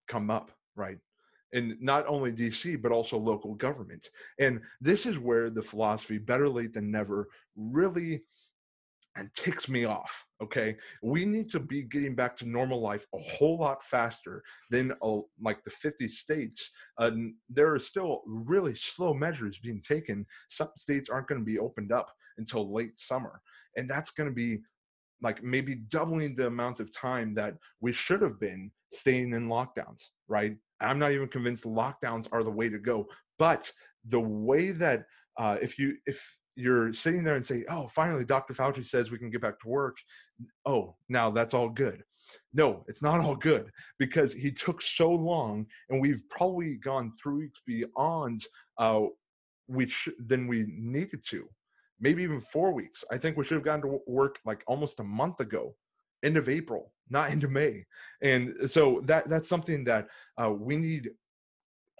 come 0.10 0.30
up 0.30 0.52
right 0.76 0.98
and 1.54 1.76
not 1.82 2.08
only 2.08 2.32
DC, 2.32 2.82
but 2.82 2.94
also 2.94 3.18
local 3.18 3.56
government. 3.56 4.10
And 4.40 4.62
this 4.80 5.06
is 5.06 5.20
where 5.20 5.50
the 5.50 5.62
philosophy 5.62 6.18
better 6.18 6.48
late 6.48 6.72
than 6.72 6.90
never 6.90 7.28
really 7.58 8.22
and 9.16 9.34
ticks 9.34 9.68
me 9.68 9.86
off. 9.86 10.26
Okay, 10.42 10.76
we 11.04 11.26
need 11.26 11.50
to 11.52 11.60
be 11.60 11.84
getting 11.84 12.16
back 12.16 12.36
to 12.38 12.48
normal 12.48 12.82
life 12.82 13.06
a 13.14 13.20
whole 13.20 13.58
lot 13.58 13.84
faster 13.84 14.44
than 14.70 14.94
uh, 15.04 15.20
like 15.42 15.64
the 15.64 15.70
50 15.70 16.08
states. 16.08 16.72
Uh, 16.98 17.12
there 17.50 17.74
are 17.74 17.80
still 17.80 18.22
really 18.26 18.74
slow 18.74 19.14
measures 19.14 19.60
being 19.60 19.82
taken. 19.82 20.26
Some 20.50 20.70
states 20.76 21.10
aren't 21.10 21.28
going 21.28 21.42
to 21.42 21.46
be 21.46 21.60
opened 21.60 21.92
up 21.92 22.12
until 22.38 22.74
late 22.74 22.98
summer, 22.98 23.42
and 23.76 23.90
that's 23.90 24.12
going 24.12 24.30
to 24.30 24.36
be 24.36 24.60
like 25.22 25.44
maybe 25.44 25.76
doubling 25.76 26.36
the 26.36 26.48
amount 26.48 26.80
of 26.80 26.96
time 26.96 27.34
that 27.36 27.56
we 27.80 27.94
should 27.94 28.22
have 28.22 28.40
been 28.40 28.72
staying 28.92 29.34
in 29.34 29.48
lockdowns, 29.48 30.02
right? 30.28 30.58
I'm 30.80 30.98
not 30.98 31.12
even 31.12 31.28
convinced 31.28 31.66
lockdowns 31.66 32.28
are 32.32 32.44
the 32.44 32.50
way 32.50 32.70
to 32.70 32.80
go. 32.80 33.08
But 33.38 33.72
the 34.08 34.20
way 34.20 34.72
that 34.72 35.06
uh, 35.38 35.58
if 35.62 35.78
you 35.78 35.96
if 36.06 36.38
you're 36.56 36.94
sitting 36.94 37.24
there 37.24 37.36
and 37.36 37.46
say, 37.46 37.66
"Oh, 37.70 37.88
finally, 37.88 38.26
Dr. 38.26 38.54
Fauci 38.54 38.86
says 38.86 39.12
we 39.12 39.18
can 39.18 39.30
get 39.30 39.42
back 39.42 39.60
to 39.62 39.68
work," 39.68 39.98
oh, 40.66 40.96
now 41.10 41.30
that's 41.30 41.54
all 41.54 41.70
good. 41.70 42.04
No, 42.54 42.84
it's 42.88 43.02
not 43.02 43.20
all 43.20 43.36
good 43.36 43.72
because 44.00 44.34
he 44.34 44.52
took 44.52 44.82
so 44.82 45.12
long, 45.12 45.66
and 45.90 46.02
we've 46.02 46.22
probably 46.30 46.76
gone 46.76 47.14
three 47.22 47.46
weeks 47.46 47.62
beyond 47.66 48.46
uh, 48.78 49.02
which 49.68 50.10
than 50.20 50.48
we 50.48 50.66
needed 50.68 51.24
to. 51.30 51.48
Maybe 52.00 52.24
even 52.24 52.42
four 52.42 52.74
weeks. 52.74 53.04
I 53.12 53.18
think 53.18 53.38
we 53.38 53.44
should 53.44 53.56
have 53.56 53.64
gotten 53.64 53.82
to 53.82 54.00
work 54.08 54.40
like 54.46 54.64
almost 54.68 55.00
a 55.00 55.04
month 55.04 55.40
ago 55.40 55.76
end 56.24 56.38
of 56.38 56.50
April, 56.50 56.94
not 57.10 57.32
into 57.34 57.48
May. 57.48 57.86
And 58.22 58.70
so 58.70 59.02
that 59.06 59.30
that's 59.30 59.50
something 59.50 59.84
that 59.86 60.08
uh, 60.42 60.52
we 60.52 60.78
need 60.78 61.12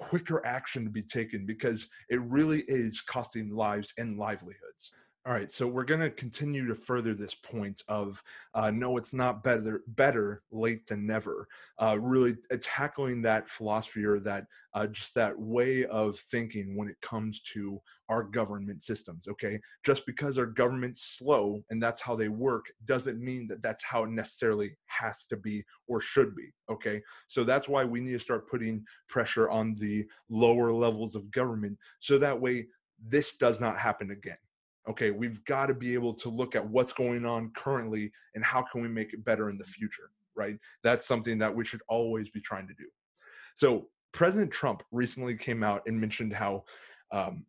quicker 0.02 0.44
action 0.46 0.84
to 0.84 0.90
be 0.90 1.04
taken 1.04 1.46
because 1.46 1.88
it 2.10 2.20
really 2.22 2.64
is 2.68 3.02
costing 3.02 3.56
lives 3.56 3.94
and 4.00 4.18
livelihoods. 4.18 4.92
All 5.28 5.34
right, 5.34 5.52
so 5.52 5.68
we're 5.68 5.84
going 5.84 6.00
to 6.00 6.10
continue 6.10 6.66
to 6.66 6.74
further 6.74 7.14
this 7.14 7.36
point 7.36 7.84
of 7.88 8.24
uh, 8.56 8.72
no, 8.72 8.98
it's 8.98 9.14
not 9.14 9.44
better 9.44 9.84
better 9.90 10.42
late 10.52 10.88
than 10.88 11.06
never. 11.06 11.48
Uh, 11.78 12.00
really 12.00 12.38
uh, 12.52 12.58
tackling 12.60 13.22
that 13.22 13.48
philosophy 13.48 14.04
or 14.04 14.20
that 14.22 14.48
uh, 14.74 14.88
just 14.88 15.14
that 15.14 15.38
way 15.40 15.86
of 15.86 16.18
thinking 16.18 16.76
when 16.76 16.88
it 16.88 17.00
comes 17.02 17.42
to 17.54 17.80
our 18.10 18.24
government 18.24 18.82
systems. 18.82 19.28
Okay, 19.28 19.60
just 19.86 20.08
because 20.08 20.40
our 20.40 20.48
government's 20.48 21.04
slow 21.04 21.64
and 21.70 21.82
that's 21.82 22.02
how 22.02 22.16
they 22.16 22.30
work 22.30 22.66
doesn't 22.86 23.24
mean 23.24 23.48
that 23.48 23.62
that's 23.62 23.84
how 23.84 24.06
it 24.06 24.10
necessarily 24.10 24.76
has 24.88 25.28
to 25.28 25.38
be 25.38 25.64
or 25.88 26.02
should 26.02 26.36
be. 26.36 26.50
Okay, 26.68 27.00
so 27.28 27.44
that's 27.44 27.70
why 27.70 27.84
we 27.84 28.02
need 28.02 28.14
to 28.14 28.20
start 28.20 28.50
putting 28.50 28.84
pressure 29.08 29.52
on 29.52 29.76
the 29.76 30.04
lower 30.30 30.74
levels 30.74 31.14
of 31.14 31.30
government 31.30 31.78
so 32.00 32.18
that 32.18 32.42
way 32.42 32.66
this 33.08 33.38
does 33.38 33.60
not 33.60 33.78
happen 33.78 34.10
again 34.10 34.38
okay 34.90 35.12
we've 35.12 35.44
got 35.46 35.68
to 35.68 35.74
be 35.74 35.94
able 35.94 36.14
to 36.14 36.30
look 36.30 36.56
at 36.56 36.68
what's 36.68 36.94
going 36.94 37.26
on 37.26 37.52
currently 37.56 38.12
and 38.36 38.44
how 38.44 38.62
can 38.62 38.82
we 38.82 38.88
make 38.88 39.14
it 39.14 39.24
better 39.24 39.50
in 39.50 39.58
the 39.58 39.64
future 39.64 40.10
right? 40.36 40.58
That's 40.84 41.08
something 41.08 41.38
that 41.40 41.56
we 41.56 41.66
should 41.66 41.82
always 41.88 42.30
be 42.30 42.42
trying 42.42 42.68
to 42.68 42.74
do. 42.74 42.86
So 43.56 43.90
president 44.12 44.52
trump 44.52 44.84
recently 44.92 45.36
came 45.36 45.64
out 45.64 45.84
and 45.88 46.00
mentioned 46.00 46.34
how 46.34 46.64
um, 47.12 47.46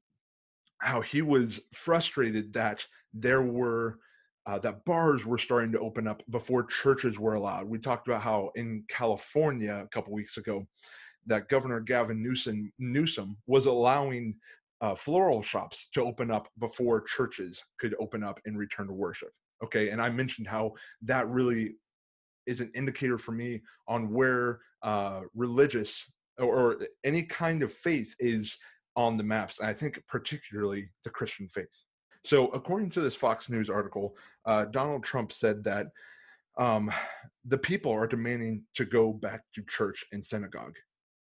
how 0.78 1.00
he 1.00 1.22
was 1.22 1.60
frustrated 1.72 2.52
that 2.54 2.84
there 3.14 3.42
were 3.42 3.98
uh, 4.46 4.58
that 4.58 4.84
bars 4.84 5.24
were 5.24 5.38
starting 5.38 5.70
to 5.72 5.78
open 5.78 6.08
up 6.08 6.22
before 6.30 6.64
churches 6.64 7.18
were 7.18 7.34
allowed. 7.34 7.68
We 7.68 7.78
talked 7.78 8.08
about 8.08 8.22
how 8.22 8.50
in 8.56 8.82
California 8.88 9.82
a 9.84 9.88
couple 9.88 10.12
weeks 10.12 10.36
ago, 10.36 10.66
that 11.26 11.48
Governor 11.48 11.78
Gavin 11.78 12.20
Newsom, 12.20 12.72
Newsom 12.80 13.36
was 13.46 13.66
allowing 13.66 14.34
uh, 14.82 14.94
floral 14.94 15.42
shops 15.42 15.88
to 15.94 16.02
open 16.02 16.30
up 16.30 16.48
before 16.58 17.00
churches 17.00 17.62
could 17.78 17.94
open 18.00 18.22
up 18.22 18.40
and 18.44 18.58
return 18.58 18.88
to 18.88 18.92
worship. 18.92 19.30
Okay, 19.64 19.90
and 19.90 20.02
I 20.02 20.10
mentioned 20.10 20.48
how 20.48 20.72
that 21.02 21.28
really 21.28 21.76
is 22.46 22.60
an 22.60 22.70
indicator 22.74 23.16
for 23.16 23.30
me 23.30 23.62
on 23.86 24.12
where 24.12 24.60
uh, 24.82 25.20
religious 25.34 26.04
or, 26.38 26.46
or 26.46 26.78
any 27.04 27.22
kind 27.22 27.62
of 27.62 27.72
faith 27.72 28.14
is 28.18 28.56
on 28.96 29.16
the 29.16 29.22
maps. 29.22 29.60
And 29.60 29.68
I 29.68 29.72
think 29.72 30.02
particularly 30.08 30.90
the 31.04 31.10
Christian 31.10 31.48
faith. 31.48 31.72
So, 32.24 32.48
according 32.48 32.90
to 32.90 33.00
this 33.00 33.14
Fox 33.14 33.48
News 33.48 33.70
article, 33.70 34.16
uh, 34.46 34.66
Donald 34.66 35.04
Trump 35.04 35.32
said 35.32 35.62
that 35.64 35.86
um, 36.58 36.90
the 37.44 37.58
people 37.58 37.92
are 37.92 38.06
demanding 38.06 38.62
to 38.74 38.84
go 38.84 39.12
back 39.12 39.42
to 39.54 39.62
church 39.68 40.04
and 40.12 40.24
synagogue 40.24 40.76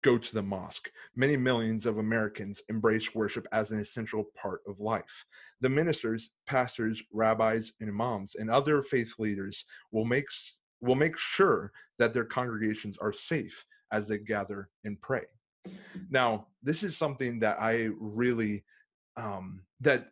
go 0.04 0.18
to 0.18 0.34
the 0.34 0.44
mosque. 0.44 0.92
Many 1.16 1.36
millions 1.36 1.86
of 1.86 1.98
Americans 1.98 2.62
embrace 2.70 3.16
worship 3.16 3.48
as 3.52 3.72
an 3.72 3.80
essential 3.80 4.26
part 4.36 4.62
of 4.68 4.80
life. 4.80 5.26
The 5.62 5.70
ministers, 5.70 6.32
pastors, 6.46 7.02
rabbis, 7.12 7.74
and 7.80 7.90
imams, 7.90 8.36
and 8.36 8.52
other 8.52 8.82
faith 8.82 9.14
leaders 9.18 9.66
will 9.92 10.06
make 10.06 10.26
will 10.82 10.96
make 10.96 11.18
sure 11.18 11.72
that 11.98 12.14
their 12.14 12.26
congregations 12.26 12.98
are 12.98 13.14
safe 13.14 13.66
as 13.94 14.08
they 14.08 14.18
gather 14.18 14.70
and 14.84 15.00
pray. 15.00 15.24
Now, 16.10 16.48
this 16.62 16.84
is 16.84 16.98
something 16.98 17.40
that 17.40 17.58
I 17.62 17.90
really 17.98 18.66
um, 19.16 19.62
that 19.80 20.10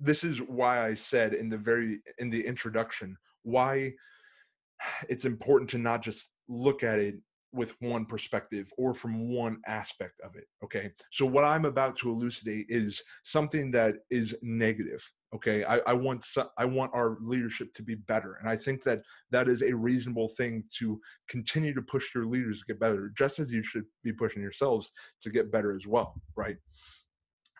this 0.00 0.24
is 0.24 0.40
why 0.42 0.84
I 0.84 0.94
said 0.94 1.34
in 1.34 1.48
the 1.48 1.56
very 1.56 2.00
in 2.18 2.30
the 2.30 2.44
introduction 2.44 3.16
why 3.42 3.94
it's 5.08 5.24
important 5.24 5.70
to 5.70 5.78
not 5.78 6.02
just 6.02 6.28
look 6.48 6.82
at 6.82 6.98
it 6.98 7.16
with 7.52 7.74
one 7.80 8.04
perspective 8.04 8.72
or 8.76 8.92
from 8.92 9.30
one 9.30 9.58
aspect 9.66 10.20
of 10.24 10.36
it 10.36 10.44
okay? 10.62 10.90
So 11.10 11.26
what 11.26 11.44
i'm 11.44 11.64
about 11.64 11.96
to 11.98 12.10
elucidate 12.10 12.66
is 12.68 13.02
something 13.22 13.70
that 13.72 13.96
is 14.10 14.36
negative 14.42 15.02
okay? 15.34 15.64
I, 15.64 15.78
I 15.78 15.92
want 15.92 16.24
i 16.56 16.64
want 16.64 16.92
our 16.94 17.18
leadership 17.20 17.72
to 17.74 17.82
be 17.82 17.94
better 17.94 18.38
and 18.40 18.48
i 18.48 18.56
think 18.56 18.82
that 18.84 19.02
that 19.30 19.48
is 19.48 19.62
a 19.62 19.74
reasonable 19.74 20.28
thing 20.36 20.64
to 20.78 21.00
continue 21.28 21.74
to 21.74 21.82
push 21.82 22.14
your 22.14 22.26
leaders 22.26 22.60
to 22.60 22.66
get 22.66 22.80
better 22.80 23.12
just 23.16 23.38
as 23.38 23.52
you 23.52 23.62
should 23.62 23.84
be 24.02 24.12
pushing 24.12 24.42
yourselves 24.42 24.92
to 25.22 25.30
get 25.30 25.52
better 25.52 25.74
as 25.74 25.86
well 25.86 26.14
right? 26.36 26.56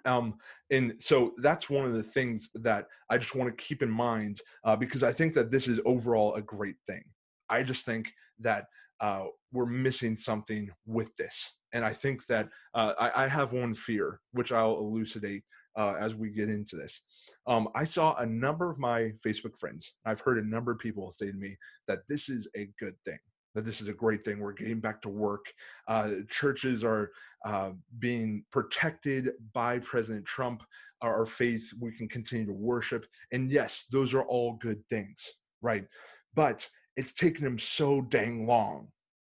Um, 0.04 0.34
and 0.70 0.94
so 1.00 1.32
that's 1.38 1.68
one 1.68 1.84
of 1.84 1.92
the 1.92 2.02
things 2.02 2.48
that 2.54 2.86
i 3.10 3.18
just 3.18 3.34
want 3.34 3.50
to 3.50 3.64
keep 3.64 3.82
in 3.82 3.90
mind 3.90 4.40
uh, 4.64 4.76
because 4.76 5.02
i 5.02 5.12
think 5.12 5.34
that 5.34 5.50
this 5.50 5.66
is 5.66 5.80
overall 5.84 6.34
a 6.34 6.42
great 6.42 6.76
thing. 6.86 7.02
I 7.50 7.62
just 7.62 7.84
think 7.84 8.12
that 8.40 8.66
uh, 9.00 9.24
we're 9.52 9.66
missing 9.66 10.16
something 10.16 10.68
with 10.86 11.14
this. 11.16 11.52
And 11.72 11.84
I 11.84 11.92
think 11.92 12.26
that 12.26 12.48
uh, 12.74 12.94
I, 12.98 13.24
I, 13.24 13.28
have 13.28 13.52
one 13.52 13.74
fear, 13.74 14.20
which 14.32 14.52
I'll 14.52 14.78
elucidate 14.78 15.42
uh, 15.76 15.94
as 16.00 16.14
we 16.14 16.30
get 16.30 16.48
into 16.48 16.76
this. 16.76 17.02
Um, 17.46 17.68
I 17.74 17.84
saw 17.84 18.16
a 18.16 18.26
number 18.26 18.70
of 18.70 18.78
my 18.78 19.12
Facebook 19.24 19.56
friends, 19.58 19.94
I've 20.04 20.20
heard 20.20 20.38
a 20.38 20.48
number 20.48 20.72
of 20.72 20.78
people 20.78 21.12
say 21.12 21.30
to 21.30 21.36
me 21.36 21.56
that 21.86 22.00
this 22.08 22.28
is 22.28 22.48
a 22.56 22.68
good 22.80 22.94
thing, 23.04 23.18
that 23.54 23.64
this 23.64 23.80
is 23.80 23.88
a 23.88 23.92
great 23.92 24.24
thing. 24.24 24.40
We're 24.40 24.52
getting 24.52 24.80
back 24.80 25.00
to 25.02 25.08
work. 25.08 25.46
Uh, 25.86 26.10
churches 26.28 26.84
are 26.84 27.10
uh, 27.46 27.70
being 27.98 28.44
protected 28.50 29.30
by 29.52 29.78
President 29.80 30.26
Trump. 30.26 30.62
Our, 31.00 31.20
our 31.20 31.26
faith, 31.26 31.70
we 31.80 31.92
can 31.92 32.08
continue 32.08 32.46
to 32.46 32.52
worship. 32.52 33.06
And 33.32 33.50
yes, 33.50 33.86
those 33.92 34.14
are 34.14 34.22
all 34.22 34.54
good 34.54 34.82
things, 34.88 35.22
right? 35.62 35.84
But 36.34 36.68
it's 36.98 37.12
taken 37.12 37.46
him 37.46 37.60
so 37.60 38.00
dang 38.00 38.44
long. 38.44 38.88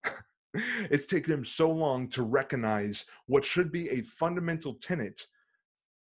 it's 0.55 1.09
taken 1.09 1.33
him 1.33 1.45
so 1.45 1.69
long 1.69 2.09
to 2.11 2.23
recognize 2.23 3.05
what 3.27 3.45
should 3.45 3.73
be 3.73 3.89
a 3.89 4.03
fundamental 4.03 4.75
tenet 4.75 5.27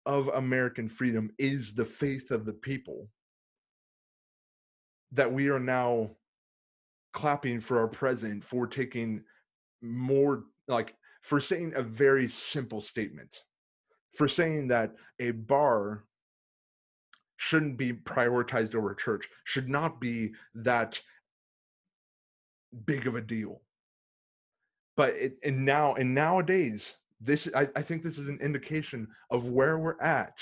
of 0.07 0.29
American 0.29 0.89
freedom 0.89 1.31
is 1.39 1.75
the 1.75 1.85
faith 1.85 2.31
of 2.31 2.47
the 2.47 2.53
people. 2.55 3.11
That 5.13 5.31
we 5.31 5.51
are 5.51 5.61
now 5.61 6.13
clapping 7.13 7.61
for 7.61 7.79
our 7.79 7.89
president 7.89 8.43
for 8.43 8.67
taking 8.67 9.23
more, 9.83 10.45
like, 10.67 10.95
for 11.21 11.43
saying 11.43 11.75
a 11.77 11.83
very 11.83 12.27
simple 12.27 12.81
statement, 12.81 13.45
for 14.15 14.29
saying 14.29 14.69
that 14.69 14.95
a 15.21 15.33
bar 15.33 16.05
shouldn't 17.37 17.77
be 17.77 17.93
prioritized 17.93 18.75
over 18.75 18.95
church, 18.95 19.29
should 19.45 19.69
not 19.69 20.01
be 20.01 20.33
that 20.55 20.99
big 22.87 23.07
of 23.07 23.15
a 23.15 23.21
deal. 23.21 23.61
But 24.97 25.15
it, 25.15 25.39
and 25.43 25.65
now 25.65 25.95
and 25.95 26.15
nowadays, 26.15 26.97
this 27.21 27.49
I, 27.55 27.69
I 27.75 27.83
think 27.83 28.03
this 28.03 28.19
is 28.19 28.29
an 28.29 28.39
indication 28.41 29.09
of 29.31 29.51
where 29.51 29.79
we're 29.79 30.01
at 30.01 30.39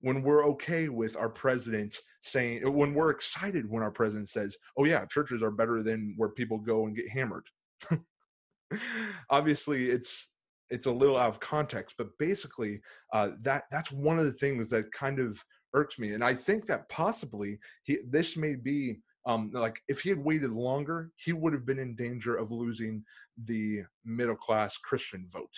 when 0.00 0.22
we're 0.22 0.46
okay 0.46 0.88
with 0.88 1.16
our 1.16 1.28
president 1.28 1.98
saying 2.22 2.70
when 2.74 2.94
we're 2.94 3.10
excited 3.10 3.68
when 3.68 3.82
our 3.82 3.90
president 3.90 4.28
says, 4.28 4.56
"Oh 4.78 4.84
yeah, 4.84 5.04
churches 5.06 5.42
are 5.42 5.50
better 5.50 5.82
than 5.82 6.14
where 6.16 6.30
people 6.30 6.58
go 6.58 6.86
and 6.86 6.96
get 6.96 7.08
hammered." 7.08 7.46
Obviously, 9.30 9.90
it's 9.90 10.28
it's 10.70 10.86
a 10.86 10.92
little 10.92 11.16
out 11.16 11.30
of 11.30 11.40
context, 11.40 11.96
but 11.98 12.16
basically, 12.18 12.80
uh, 13.12 13.30
that 13.42 13.64
that's 13.70 13.90
one 13.90 14.18
of 14.18 14.24
the 14.24 14.32
things 14.32 14.70
that 14.70 14.92
kind 14.92 15.18
of 15.18 15.42
irks 15.74 15.98
me, 15.98 16.12
and 16.14 16.24
I 16.24 16.34
think 16.34 16.66
that 16.66 16.88
possibly 16.88 17.58
he 17.82 17.98
this 18.08 18.36
may 18.36 18.54
be 18.54 19.00
um, 19.30 19.50
like 19.52 19.80
if 19.88 20.00
he 20.00 20.08
had 20.08 20.18
waited 20.18 20.50
longer, 20.50 21.10
he 21.16 21.32
would 21.32 21.52
have 21.52 21.64
been 21.64 21.78
in 21.78 21.94
danger 21.94 22.36
of 22.36 22.50
losing 22.50 23.04
the 23.44 23.82
middle 24.04 24.36
class 24.36 24.76
Christian 24.76 25.26
vote. 25.30 25.54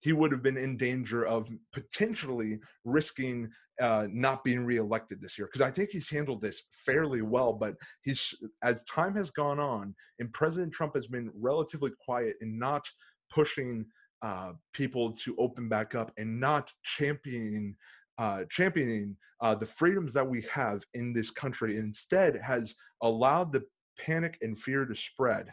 He 0.00 0.12
would 0.12 0.32
have 0.32 0.42
been 0.42 0.56
in 0.56 0.76
danger 0.76 1.26
of 1.26 1.50
potentially 1.72 2.60
risking 2.84 3.50
uh, 3.80 4.06
not 4.10 4.42
being 4.44 4.64
reelected 4.64 5.20
this 5.20 5.38
year 5.38 5.46
because 5.46 5.60
I 5.60 5.70
think 5.70 5.90
he's 5.90 6.10
handled 6.10 6.40
this 6.40 6.62
fairly 6.70 7.22
well. 7.22 7.52
But 7.52 7.74
he's 8.02 8.34
as 8.62 8.84
time 8.84 9.14
has 9.16 9.30
gone 9.30 9.60
on, 9.60 9.94
and 10.18 10.32
President 10.32 10.72
Trump 10.72 10.94
has 10.94 11.06
been 11.06 11.30
relatively 11.34 11.92
quiet 12.04 12.36
and 12.40 12.58
not 12.58 12.84
pushing 13.32 13.86
uh, 14.22 14.52
people 14.72 15.12
to 15.12 15.36
open 15.38 15.68
back 15.68 15.94
up 15.94 16.12
and 16.16 16.40
not 16.40 16.72
championing 16.82 17.76
uh, 18.18 18.44
championing 18.50 19.16
uh, 19.40 19.54
the 19.54 19.66
freedoms 19.66 20.12
that 20.12 20.28
we 20.28 20.42
have 20.52 20.82
in 20.94 21.12
this 21.12 21.30
country 21.30 21.76
instead 21.76 22.36
has 22.36 22.74
allowed 23.02 23.52
the 23.52 23.64
panic 23.98 24.36
and 24.42 24.58
fear 24.58 24.84
to 24.84 24.94
spread. 24.94 25.52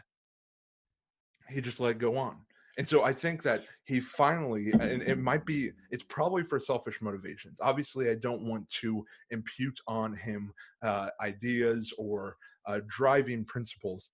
He 1.48 1.60
just 1.60 1.80
let 1.80 1.92
it 1.92 1.98
go 1.98 2.16
on. 2.16 2.36
And 2.78 2.86
so 2.86 3.04
i 3.04 3.12
think 3.12 3.42
that 3.42 3.64
he 3.84 4.00
finally 4.00 4.70
and 4.72 5.02
it 5.02 5.18
might 5.18 5.46
be 5.46 5.70
it's 5.90 6.02
probably 6.02 6.42
for 6.42 6.60
selfish 6.60 7.00
motivations. 7.00 7.58
Obviously 7.62 8.10
i 8.10 8.14
don't 8.14 8.42
want 8.42 8.68
to 8.80 9.02
impute 9.30 9.78
on 9.86 10.14
him 10.14 10.52
uh, 10.82 11.08
ideas 11.22 11.92
or 11.96 12.36
uh, 12.66 12.80
driving 12.86 13.44
principles 13.46 14.10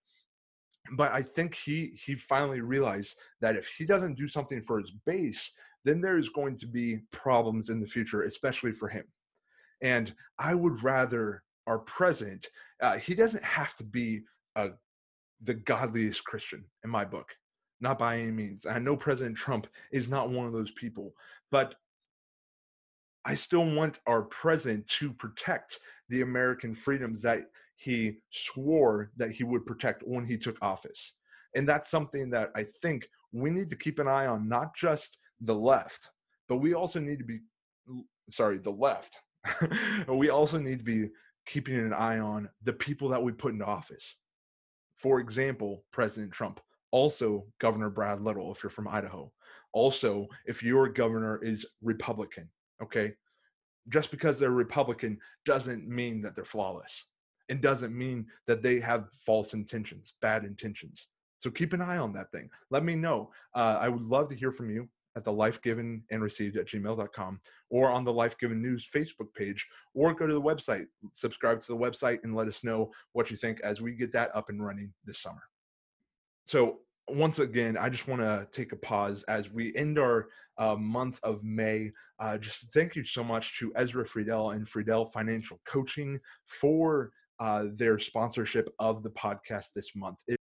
but 0.96 1.10
i 1.12 1.22
think 1.22 1.54
he 1.54 1.92
he 2.04 2.14
finally 2.14 2.60
realized 2.60 3.14
that 3.40 3.56
if 3.56 3.66
he 3.66 3.84
doesn't 3.84 4.18
do 4.18 4.28
something 4.28 4.62
for 4.62 4.78
his 4.78 4.90
base 5.06 5.52
then 5.84 6.00
there's 6.00 6.28
going 6.28 6.56
to 6.56 6.66
be 6.66 7.00
problems 7.10 7.68
in 7.68 7.80
the 7.80 7.86
future, 7.86 8.22
especially 8.22 8.72
for 8.72 8.88
him. 8.88 9.04
And 9.80 10.14
I 10.38 10.54
would 10.54 10.82
rather 10.82 11.42
our 11.66 11.80
president, 11.80 12.48
uh, 12.80 12.98
he 12.98 13.14
doesn't 13.14 13.44
have 13.44 13.74
to 13.76 13.84
be 13.84 14.22
uh, 14.56 14.70
the 15.42 15.54
godliest 15.54 16.24
Christian 16.24 16.64
in 16.84 16.90
my 16.90 17.04
book, 17.04 17.28
not 17.80 17.98
by 17.98 18.18
any 18.18 18.30
means. 18.30 18.66
I 18.66 18.78
know 18.78 18.96
President 18.96 19.36
Trump 19.36 19.66
is 19.92 20.08
not 20.08 20.30
one 20.30 20.46
of 20.46 20.52
those 20.52 20.70
people, 20.72 21.14
but 21.50 21.74
I 23.24 23.34
still 23.34 23.64
want 23.64 24.00
our 24.06 24.22
president 24.22 24.86
to 24.98 25.12
protect 25.12 25.78
the 26.08 26.22
American 26.22 26.74
freedoms 26.74 27.22
that 27.22 27.44
he 27.76 28.18
swore 28.30 29.10
that 29.16 29.30
he 29.30 29.44
would 29.44 29.66
protect 29.66 30.02
when 30.06 30.24
he 30.24 30.36
took 30.36 30.58
office. 30.62 31.14
And 31.54 31.68
that's 31.68 31.90
something 31.90 32.30
that 32.30 32.50
I 32.54 32.64
think 32.64 33.08
we 33.32 33.50
need 33.50 33.70
to 33.70 33.76
keep 33.76 33.98
an 33.98 34.08
eye 34.08 34.26
on, 34.26 34.48
not 34.48 34.74
just 34.74 35.18
the 35.42 35.54
left, 35.54 36.08
but 36.48 36.56
we 36.56 36.74
also 36.74 37.00
need 37.00 37.18
to 37.18 37.24
be, 37.24 37.40
sorry, 38.30 38.58
the 38.58 38.70
left. 38.70 39.18
we 40.08 40.30
also 40.30 40.58
need 40.58 40.78
to 40.78 40.84
be 40.84 41.08
keeping 41.46 41.76
an 41.76 41.92
eye 41.92 42.20
on 42.20 42.48
the 42.62 42.72
people 42.72 43.08
that 43.08 43.22
we 43.22 43.32
put 43.32 43.52
into 43.52 43.64
office. 43.64 44.16
For 44.96 45.20
example, 45.20 45.84
President 45.92 46.32
Trump, 46.32 46.60
also 46.92 47.46
Governor 47.58 47.90
Brad 47.90 48.20
Little, 48.20 48.52
if 48.52 48.62
you're 48.62 48.70
from 48.70 48.88
Idaho. 48.88 49.32
Also, 49.72 50.28
if 50.46 50.62
your 50.62 50.88
governor 50.88 51.42
is 51.42 51.66
Republican, 51.82 52.48
okay? 52.82 53.14
Just 53.88 54.10
because 54.10 54.38
they're 54.38 54.50
Republican 54.50 55.18
doesn't 55.44 55.88
mean 55.88 56.20
that 56.22 56.36
they're 56.36 56.44
flawless. 56.44 57.04
It 57.48 57.60
doesn't 57.60 57.96
mean 57.96 58.26
that 58.46 58.62
they 58.62 58.78
have 58.80 59.08
false 59.26 59.54
intentions, 59.54 60.14
bad 60.22 60.44
intentions. 60.44 61.08
So 61.38 61.50
keep 61.50 61.72
an 61.72 61.80
eye 61.80 61.96
on 61.96 62.12
that 62.12 62.30
thing. 62.30 62.48
Let 62.70 62.84
me 62.84 62.94
know. 62.94 63.30
Uh, 63.54 63.78
I 63.80 63.88
would 63.88 64.02
love 64.02 64.28
to 64.28 64.36
hear 64.36 64.52
from 64.52 64.70
you 64.70 64.88
at 65.16 65.24
the 65.24 65.32
life 65.32 65.60
given 65.62 66.02
and 66.10 66.22
received 66.22 66.56
at 66.56 66.66
gmail.com 66.66 67.40
or 67.70 67.90
on 67.90 68.04
the 68.04 68.12
life 68.12 68.38
given 68.38 68.62
news 68.62 68.88
facebook 68.94 69.32
page 69.34 69.66
or 69.94 70.14
go 70.14 70.26
to 70.26 70.34
the 70.34 70.40
website 70.40 70.86
subscribe 71.14 71.60
to 71.60 71.68
the 71.68 71.76
website 71.76 72.18
and 72.24 72.34
let 72.34 72.48
us 72.48 72.64
know 72.64 72.90
what 73.12 73.30
you 73.30 73.36
think 73.36 73.60
as 73.60 73.80
we 73.80 73.92
get 73.92 74.12
that 74.12 74.34
up 74.34 74.48
and 74.48 74.64
running 74.64 74.92
this 75.04 75.20
summer. 75.20 75.42
So 76.44 76.78
once 77.08 77.40
again 77.40 77.76
i 77.76 77.88
just 77.88 78.06
want 78.06 78.22
to 78.22 78.46
take 78.52 78.70
a 78.70 78.76
pause 78.76 79.24
as 79.24 79.50
we 79.50 79.74
end 79.74 79.98
our 79.98 80.28
uh, 80.58 80.76
month 80.76 81.18
of 81.24 81.42
may. 81.42 81.90
Uh, 82.20 82.38
just 82.38 82.72
thank 82.72 82.94
you 82.94 83.04
so 83.04 83.24
much 83.24 83.58
to 83.58 83.72
ezra 83.74 84.06
friedel 84.06 84.50
and 84.50 84.68
friedel 84.68 85.06
financial 85.06 85.60
coaching 85.66 86.18
for 86.46 87.10
uh, 87.40 87.64
their 87.74 87.98
sponsorship 87.98 88.70
of 88.78 89.02
the 89.02 89.10
podcast 89.10 89.72
this 89.74 89.96
month. 89.96 90.20
it 90.28 90.38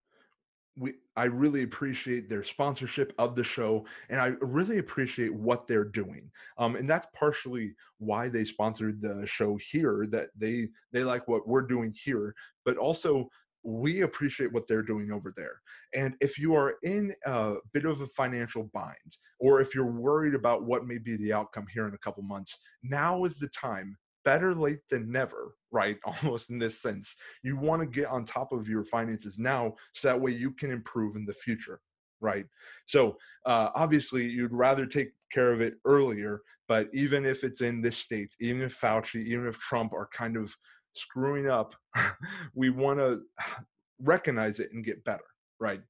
we 0.77 0.95
I 1.17 1.25
really 1.25 1.63
appreciate 1.63 2.29
their 2.29 2.45
sponsorship 2.45 3.13
of 3.19 3.35
the 3.35 3.45
show, 3.45 3.87
and 4.11 4.21
I 4.21 4.35
really 4.41 4.79
appreciate 4.79 5.35
what 5.35 5.67
they're 5.67 5.85
doing. 5.85 6.31
Um, 6.59 6.77
and 6.77 6.89
that's 6.89 7.07
partially 7.15 7.75
why 7.99 8.29
they 8.29 8.45
sponsored 8.45 9.01
the 9.01 9.27
show 9.27 9.57
here. 9.71 10.07
That 10.11 10.29
they 10.37 10.69
they 10.93 11.05
like 11.05 11.27
what 11.29 11.49
we're 11.49 11.63
doing 11.63 11.95
here, 12.05 12.35
but 12.65 12.77
also 12.77 13.29
we 13.63 14.03
appreciate 14.03 14.53
what 14.53 14.69
they're 14.69 14.83
doing 14.83 15.11
over 15.11 15.33
there. 15.37 15.61
And 15.93 16.15
if 16.21 16.39
you 16.39 16.55
are 16.55 16.77
in 16.85 17.13
a 17.25 17.55
bit 17.73 17.85
of 17.85 18.01
a 18.01 18.07
financial 18.07 18.71
bind, 18.73 19.17
or 19.41 19.61
if 19.61 19.75
you're 19.75 19.91
worried 19.91 20.35
about 20.35 20.65
what 20.65 20.87
may 20.87 20.99
be 20.99 21.17
the 21.17 21.33
outcome 21.33 21.67
here 21.73 21.89
in 21.89 21.95
a 21.95 21.99
couple 21.99 22.23
months, 22.23 22.59
now 22.85 23.25
is 23.25 23.39
the 23.39 23.49
time 23.49 23.97
better 24.27 24.57
late 24.57 24.81
than 24.91 25.11
never, 25.11 25.55
right? 25.71 25.97
Almost 26.05 26.51
in 26.51 26.59
this 26.59 26.83
sense. 26.83 27.15
You 27.43 27.57
want 27.57 27.81
to 27.81 27.87
get 27.87 28.09
on 28.09 28.27
top 28.27 28.53
of 28.53 28.69
your 28.69 28.85
finances 28.85 29.39
now 29.39 29.75
so 29.95 30.09
that 30.09 30.21
way 30.21 30.33
you 30.33 30.51
can 30.51 30.71
improve 30.71 31.15
in 31.15 31.25
the 31.25 31.33
future, 31.33 31.81
right? 32.21 32.45
So 32.87 33.17
uh, 33.47 33.71
obviously, 33.75 34.29
you'd 34.29 34.53
rather 34.53 34.85
take 34.85 35.13
care 35.33 35.53
of 35.53 35.61
it 35.61 35.75
earlier, 35.85 36.43
but 36.69 36.89
even 36.93 37.25
if 37.25 37.45
it's 37.45 37.61
in 37.61 37.81
this 37.81 37.97
state, 37.97 38.35
even 38.41 38.63
if 38.63 38.79
Fauci, 38.79 39.25
even 39.25 39.47
if 39.47 39.59
Trump 39.61 39.93
are 39.93 40.09
kind 40.13 40.37
of 40.37 40.55
screwing 40.95 41.49
up, 41.49 41.75
we 42.55 42.69
want 42.69 42.99
to 42.99 43.21
recognize 44.03 44.59
it 44.59 44.73
and 44.73 44.85
get 44.85 45.05
better, 45.05 45.25
right? 45.61 45.81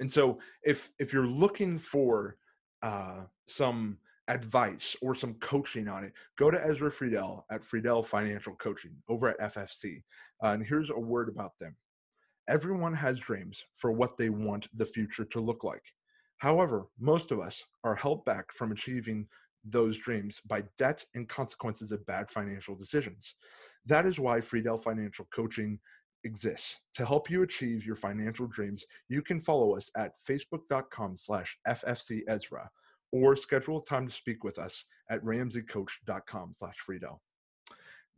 And 0.00 0.10
so 0.10 0.40
if 0.64 0.90
if 0.98 1.12
you're 1.12 1.26
looking 1.26 1.78
for 1.78 2.36
uh, 2.82 3.20
some 3.46 3.98
advice 4.28 4.96
or 5.02 5.14
some 5.14 5.34
coaching 5.34 5.88
on 5.88 6.04
it, 6.04 6.12
go 6.38 6.50
to 6.50 6.64
Ezra 6.64 6.90
Friedel 6.90 7.44
at 7.50 7.64
Friedel 7.64 8.02
Financial 8.02 8.54
Coaching 8.56 8.96
over 9.08 9.28
at 9.28 9.54
FFC. 9.54 10.02
Uh, 10.42 10.48
and 10.48 10.64
here's 10.64 10.90
a 10.90 10.98
word 10.98 11.28
about 11.28 11.58
them 11.58 11.76
everyone 12.48 12.94
has 12.94 13.20
dreams 13.20 13.64
for 13.74 13.92
what 13.92 14.16
they 14.16 14.28
want 14.28 14.66
the 14.76 14.84
future 14.84 15.24
to 15.24 15.40
look 15.40 15.62
like. 15.62 15.84
However, 16.38 16.86
most 16.98 17.30
of 17.30 17.38
us 17.38 17.62
are 17.84 17.94
held 17.94 18.24
back 18.24 18.52
from 18.52 18.72
achieving 18.72 19.28
those 19.64 19.96
dreams 19.96 20.40
by 20.46 20.64
debt 20.76 21.04
and 21.14 21.28
consequences 21.28 21.92
of 21.92 22.04
bad 22.06 22.28
financial 22.28 22.74
decisions. 22.74 23.36
That 23.86 24.06
is 24.06 24.18
why 24.18 24.40
Friedel 24.40 24.76
Financial 24.76 25.26
Coaching 25.32 25.78
exists 26.24 26.80
to 26.94 27.04
help 27.04 27.30
you 27.30 27.42
achieve 27.42 27.84
your 27.84 27.96
financial 27.96 28.46
dreams 28.46 28.84
you 29.08 29.22
can 29.22 29.40
follow 29.40 29.76
us 29.76 29.90
at 29.96 30.12
facebook.com 30.28 31.16
slash 31.16 31.56
ffc 31.66 32.20
ezra 32.28 32.70
or 33.12 33.36
schedule 33.36 33.78
a 33.78 33.84
time 33.84 34.08
to 34.08 34.14
speak 34.14 34.42
with 34.42 34.58
us 34.58 34.84
at 35.10 35.22
ramseycoach.com 35.24 36.52
slash 36.54 36.76
Friedel. 36.78 37.20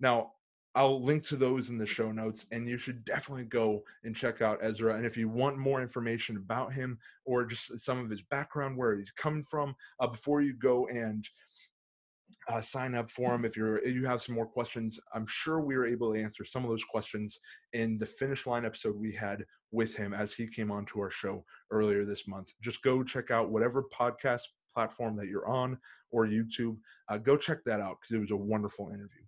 Now, 0.01 0.33
I'll 0.77 1.01
link 1.01 1.25
to 1.29 1.37
those 1.37 1.71
in 1.71 1.79
the 1.79 1.87
show 1.87 2.11
notes, 2.11 2.47
and 2.51 2.69
you 2.69 2.79
should 2.79 3.05
definitely 3.05 3.45
go 3.45 3.85
and 4.03 4.15
check 4.15 4.43
out 4.43 4.59
Ezra. 4.61 4.97
And 4.97 5.07
if 5.07 5.17
you 5.17 5.29
want 5.29 5.57
more 5.57 5.81
information 5.81 6.37
about 6.37 6.73
him 6.73 6.99
or 7.25 7.45
just 7.45 7.79
some 7.79 8.01
of 8.01 8.11
his 8.11 8.25
background, 8.25 8.77
where 8.77 8.97
he's 8.97 9.13
coming 9.13 9.45
from, 9.49 9.77
uh, 10.01 10.09
before 10.09 10.43
you 10.43 10.55
go 10.55 10.89
and 10.89 11.29
uh, 12.49 12.61
sign 12.61 12.95
up 12.95 13.11
for 13.11 13.35
him 13.35 13.45
if 13.45 13.57
you're 13.57 13.79
if 13.79 13.95
you 13.95 14.05
have 14.05 14.21
some 14.21 14.35
more 14.35 14.47
questions 14.47 15.01
i'm 15.15 15.27
sure 15.27 15.61
we 15.61 15.77
were 15.77 15.87
able 15.87 16.13
to 16.13 16.21
answer 16.21 16.45
some 16.45 16.63
of 16.63 16.71
those 16.71 16.85
questions 16.85 17.41
in 17.73 17.97
the 17.99 18.07
finish 18.07 18.47
line 18.47 18.67
episode 18.67 18.95
we 18.97 19.13
had 19.13 19.45
with 19.71 19.95
him 19.95 20.13
as 20.13 20.35
he 20.35 20.47
came 20.47 20.71
on 20.71 20.85
to 20.85 21.01
our 21.01 21.11
show 21.11 21.43
earlier 21.71 22.05
this 22.05 22.29
month 22.29 22.53
just 22.61 22.83
go 22.83 23.03
check 23.03 23.31
out 23.31 23.51
whatever 23.51 23.85
podcast 23.85 24.43
platform 24.75 25.17
that 25.17 25.29
you're 25.29 25.49
on 25.49 25.79
or 26.11 26.27
YouTube. 26.27 26.77
Uh, 27.09 27.19
go 27.19 27.37
check 27.37 27.59
that 27.65 27.81
out 27.81 27.99
because 28.01 28.17
it 28.17 28.21
was 28.21 28.31
a 28.31 28.37
wonderful 28.37 28.89
interview. 28.89 29.23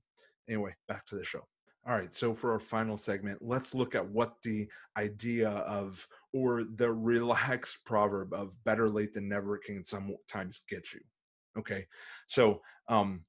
Anyway, 0.48 0.74
back 0.88 1.04
to 1.06 1.16
the 1.16 1.24
show. 1.24 1.42
All 1.86 1.94
right, 1.94 2.12
so 2.12 2.34
for 2.34 2.50
our 2.50 2.58
final 2.58 2.98
segment, 2.98 3.38
let's 3.40 3.72
look 3.72 3.94
at 3.94 4.04
what 4.04 4.34
the 4.42 4.66
idea 4.96 5.50
of 5.50 6.04
or 6.32 6.64
the 6.74 6.90
relaxed 6.90 7.78
proverb 7.84 8.32
of 8.32 8.56
better 8.64 8.88
late 8.88 9.14
than 9.14 9.28
never 9.28 9.56
can 9.56 9.84
sometimes 9.84 10.62
get 10.68 10.92
you. 10.92 11.00
Okay, 11.56 11.86
so 12.26 12.60
um, 12.88 13.24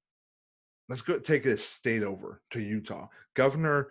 let's 0.89 1.01
go 1.01 1.19
take 1.19 1.45
a 1.45 1.55
state 1.55 2.01
over 2.01 2.41
to 2.49 2.59
Utah. 2.59 3.07
Governor, 3.35 3.89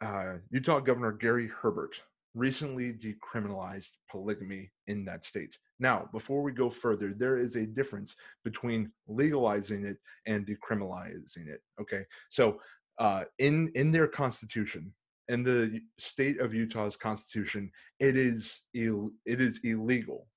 uh, 0.00 0.34
Utah 0.50 0.78
Governor 0.78 1.12
Gary 1.12 1.48
Herbert 1.48 2.00
recently 2.36 2.92
decriminalized 2.92 3.90
polygamy 4.08 4.70
in 4.86 5.04
that 5.06 5.24
state. 5.24 5.58
Now, 5.78 6.08
before 6.12 6.42
we 6.42 6.52
go 6.52 6.70
further, 6.70 7.12
there 7.12 7.38
is 7.38 7.56
a 7.56 7.66
difference 7.66 8.16
between 8.44 8.90
legalizing 9.08 9.84
it 9.84 9.98
and 10.26 10.46
decriminalizing 10.46 11.48
it. 11.48 11.60
Okay, 11.80 12.04
so 12.30 12.60
uh, 12.98 13.24
in 13.38 13.70
in 13.74 13.92
their 13.92 14.08
constitution, 14.08 14.92
in 15.28 15.42
the 15.42 15.80
state 15.98 16.40
of 16.40 16.54
Utah's 16.54 16.96
constitution, 16.96 17.70
it 18.00 18.16
is 18.16 18.62
Ill, 18.74 19.10
it 19.26 19.40
is 19.40 19.60
illegal 19.64 20.28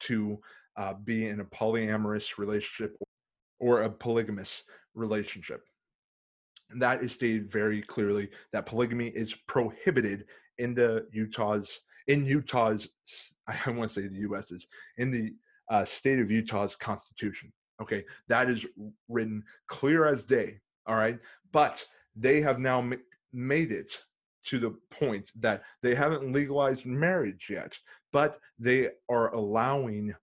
to 0.00 0.40
uh, 0.76 0.94
be 0.94 1.26
in 1.26 1.40
a 1.40 1.44
polyamorous 1.44 2.38
relationship 2.38 2.96
or 3.60 3.82
a 3.82 3.90
polygamous 3.90 4.62
relationship. 4.94 5.62
And 6.70 6.80
that 6.82 7.02
is 7.02 7.12
stated 7.12 7.50
very 7.50 7.82
clearly 7.82 8.30
that 8.52 8.66
polygamy 8.66 9.08
is 9.08 9.34
prohibited 9.46 10.26
in 10.58 10.74
the 10.74 11.06
Utah's 11.12 11.80
in 12.08 12.26
Utah's 12.26 12.88
I 13.46 13.70
want 13.70 13.90
to 13.90 14.00
say 14.00 14.08
the 14.08 14.20
U.S.'s 14.20 14.66
in 14.96 15.10
the 15.10 15.32
uh, 15.70 15.84
state 15.84 16.18
of 16.18 16.30
Utah's 16.30 16.76
constitution. 16.76 17.52
Okay, 17.80 18.04
that 18.26 18.48
is 18.48 18.66
written 19.08 19.42
clear 19.68 20.06
as 20.06 20.24
day. 20.24 20.58
All 20.86 20.96
right, 20.96 21.18
but 21.52 21.84
they 22.16 22.40
have 22.40 22.58
now 22.58 22.78
m- 22.80 23.00
made 23.32 23.70
it 23.70 23.92
to 24.46 24.58
the 24.58 24.74
point 24.90 25.30
that 25.38 25.62
they 25.82 25.94
haven't 25.94 26.32
legalized 26.32 26.86
marriage 26.86 27.48
yet, 27.50 27.78
but 28.12 28.38
they 28.58 28.88
are 29.08 29.34
allowing 29.34 30.14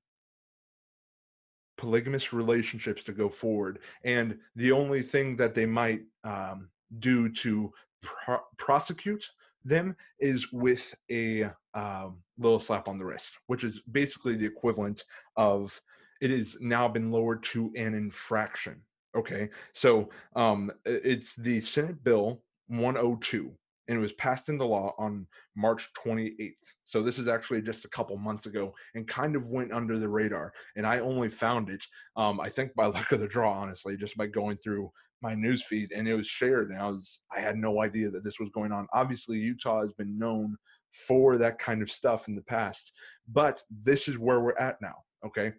polygamous 1.78 2.34
relationships 2.34 3.04
to 3.04 3.12
go 3.12 3.30
forward. 3.30 3.80
And 4.04 4.38
the 4.56 4.72
only 4.72 5.02
thing 5.02 5.36
that 5.38 5.54
they 5.54 5.66
might 5.66 6.02
um, 6.24 6.70
do 7.00 7.30
to 7.30 7.72
pro- 8.02 8.40
prosecute 8.58 9.24
them 9.66 9.96
is 10.20 10.52
with 10.52 10.96
a 11.12 11.50
um, 11.74 12.22
little 12.38 12.60
slap 12.60 12.88
on 12.88 12.98
the 12.98 13.06
wrist, 13.06 13.34
which 13.48 13.64
is 13.64 13.82
basically 13.92 14.36
the 14.36 14.46
equivalent 14.46 15.04
of 15.36 15.80
it 16.22 16.30
has 16.30 16.58
now 16.62 16.88
been 16.88 17.12
lowered 17.12 17.44
to 17.44 17.72
an 17.76 17.94
infraction. 17.94 18.82
Okay, 19.18 19.50
so 19.74 20.10
um, 20.36 20.72
it's 20.86 21.36
the 21.36 21.60
Senate 21.62 22.04
Bill 22.04 22.42
102, 22.68 23.52
and 23.88 23.98
it 23.98 24.02
was 24.02 24.14
passed 24.14 24.50
into 24.50 24.66
law 24.66 24.94
on 24.98 25.28
March 25.56 25.90
28th. 25.98 26.54
So 26.84 27.02
this 27.02 27.20
is 27.20 27.28
actually 27.28 27.62
just 27.62 27.86
a 27.86 27.90
couple 27.90 28.18
months 28.18 28.46
ago, 28.46 28.74
and 28.94 29.08
kind 29.08 29.36
of 29.36 29.48
went 29.48 29.72
under 29.72 30.00
the 30.00 30.10
radar. 30.10 30.54
And 30.76 30.86
I 30.86 31.00
only 31.00 31.30
found 31.30 31.70
it, 31.70 31.84
um, 32.16 32.40
I 32.40 32.50
think, 32.50 32.74
by 32.76 32.86
luck 32.88 33.12
of 33.12 33.20
the 33.20 33.28
draw, 33.28 33.54
honestly, 33.54 33.98
just 33.98 34.18
by 34.18 34.28
going 34.28 34.58
through 34.58 34.92
my 35.22 35.34
news 35.34 35.64
feed 35.64 35.92
and 35.92 36.08
it 36.08 36.14
was 36.14 36.28
shared 36.28 36.70
and 36.70 36.80
I 36.80 36.90
was 36.90 37.22
I 37.36 37.40
had 37.40 37.56
no 37.56 37.82
idea 37.82 38.12
that 38.12 38.24
this 38.24 38.40
was 38.40 38.50
going 38.50 38.72
on. 38.72 38.86
Obviously 38.94 39.38
Utah 39.40 39.82
has 39.82 39.94
been 39.94 40.20
known 40.20 40.56
for 40.92 41.38
that 41.38 41.58
kind 41.58 41.82
of 41.82 41.90
stuff 41.90 42.28
in 42.28 42.36
the 42.36 42.44
past, 42.44 42.92
but 43.32 43.64
this 43.84 44.08
is 44.08 44.20
where 44.20 44.42
we're 44.42 44.58
at 44.60 44.76
now, 44.82 44.98
okay? 45.26 45.54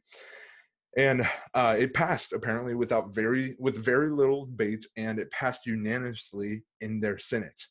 and 0.96 1.28
uh, 1.54 1.76
it 1.78 1.92
passed 1.92 2.32
apparently 2.32 2.74
without 2.74 3.14
very 3.14 3.54
with 3.58 3.76
very 3.84 4.10
little 4.10 4.46
debate 4.46 4.84
and 4.96 5.18
it 5.18 5.30
passed 5.30 5.66
unanimously 5.66 6.62
in 6.80 7.00
their 7.00 7.18
senate 7.18 7.66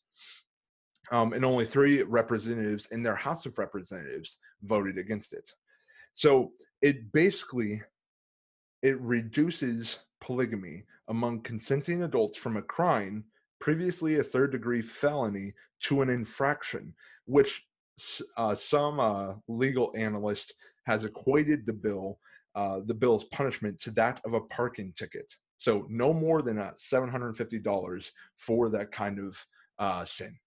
um, 1.11 1.33
and 1.33 1.45
only 1.45 1.65
three 1.65 2.03
representatives 2.03 2.87
in 2.87 3.03
their 3.03 3.15
house 3.15 3.45
of 3.45 3.57
representatives 3.57 4.37
voted 4.63 4.97
against 4.97 5.33
it 5.33 5.51
so 6.13 6.51
it 6.81 7.11
basically 7.11 7.81
it 8.81 8.99
reduces 9.01 9.99
polygamy 10.21 10.83
among 11.09 11.41
consenting 11.41 12.03
adults 12.03 12.37
from 12.37 12.57
a 12.57 12.61
crime 12.61 13.23
previously 13.59 14.17
a 14.17 14.23
third 14.23 14.51
degree 14.51 14.81
felony 14.81 15.53
to 15.79 16.01
an 16.01 16.09
infraction 16.09 16.93
which 17.25 17.65
uh, 18.37 18.53
some 18.53 18.99
uh, 18.99 19.33
legal 19.47 19.93
analyst 19.95 20.53
has 20.85 21.05
equated 21.05 21.65
the 21.65 21.73
bill 21.73 22.19
uh, 22.55 22.79
the 22.85 22.93
bill's 22.93 23.25
punishment 23.25 23.77
to 23.79 23.91
that 23.91 24.21
of 24.23 24.33
a 24.33 24.39
parking 24.41 24.93
ticket. 24.93 25.35
So 25.57 25.85
no 25.89 26.13
more 26.13 26.41
than 26.41 26.57
a 26.57 26.73
$750 26.79 28.11
for 28.37 28.69
that 28.69 28.91
kind 28.91 29.19
of 29.19 29.45
uh, 29.77 30.05
sin, 30.05 30.37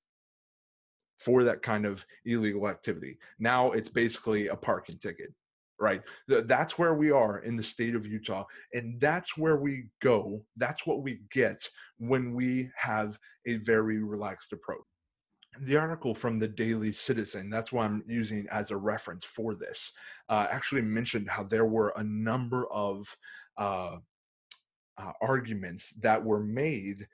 for 1.19 1.43
that 1.45 1.63
kind 1.63 1.85
of 1.85 2.05
illegal 2.25 2.69
activity. 2.69 3.19
Now 3.39 3.73
it's 3.73 3.89
basically 3.89 4.49
a 4.49 4.57
parking 4.57 4.99
ticket, 4.99 5.33
right? 5.81 6.03
That's 6.27 6.79
where 6.79 6.95
we 6.95 7.11
are 7.11 7.41
in 7.41 7.57
the 7.57 7.63
state 7.63 7.95
of 7.95 8.07
Utah. 8.07 8.45
And 8.73 9.01
that's 9.01 9.37
where 9.37 9.57
we 9.57 9.87
go. 10.01 10.45
That's 10.57 10.87
what 10.87 11.03
we 11.03 11.21
get 11.33 11.69
when 11.99 12.35
we 12.35 12.71
have 12.77 13.19
a 13.47 13.57
very 13.57 14.03
relaxed 14.03 14.53
approach 14.53 14.85
the 15.63 15.77
article 15.77 16.15
from 16.15 16.39
the 16.39 16.49
Daily 16.49 16.93
Citizen, 16.93 17.51
that's 17.51 17.73
why 17.73 17.85
I'm 17.85 18.05
using 18.07 18.47
as 18.51 18.71
a 18.71 18.77
reference 18.77 19.25
for 19.25 19.55
this, 19.55 19.93
uh, 20.29 20.47
actually 20.51 20.83
mentioned 20.83 21.29
how 21.29 21.43
there 21.43 21.67
were 21.67 21.93
a 21.97 22.05
number 22.05 22.67
of 22.71 23.17
uh, 23.57 23.97
uh, 24.99 25.13
arguments 25.21 25.91
that 26.01 26.23
were 26.23 26.43
made 26.43 27.07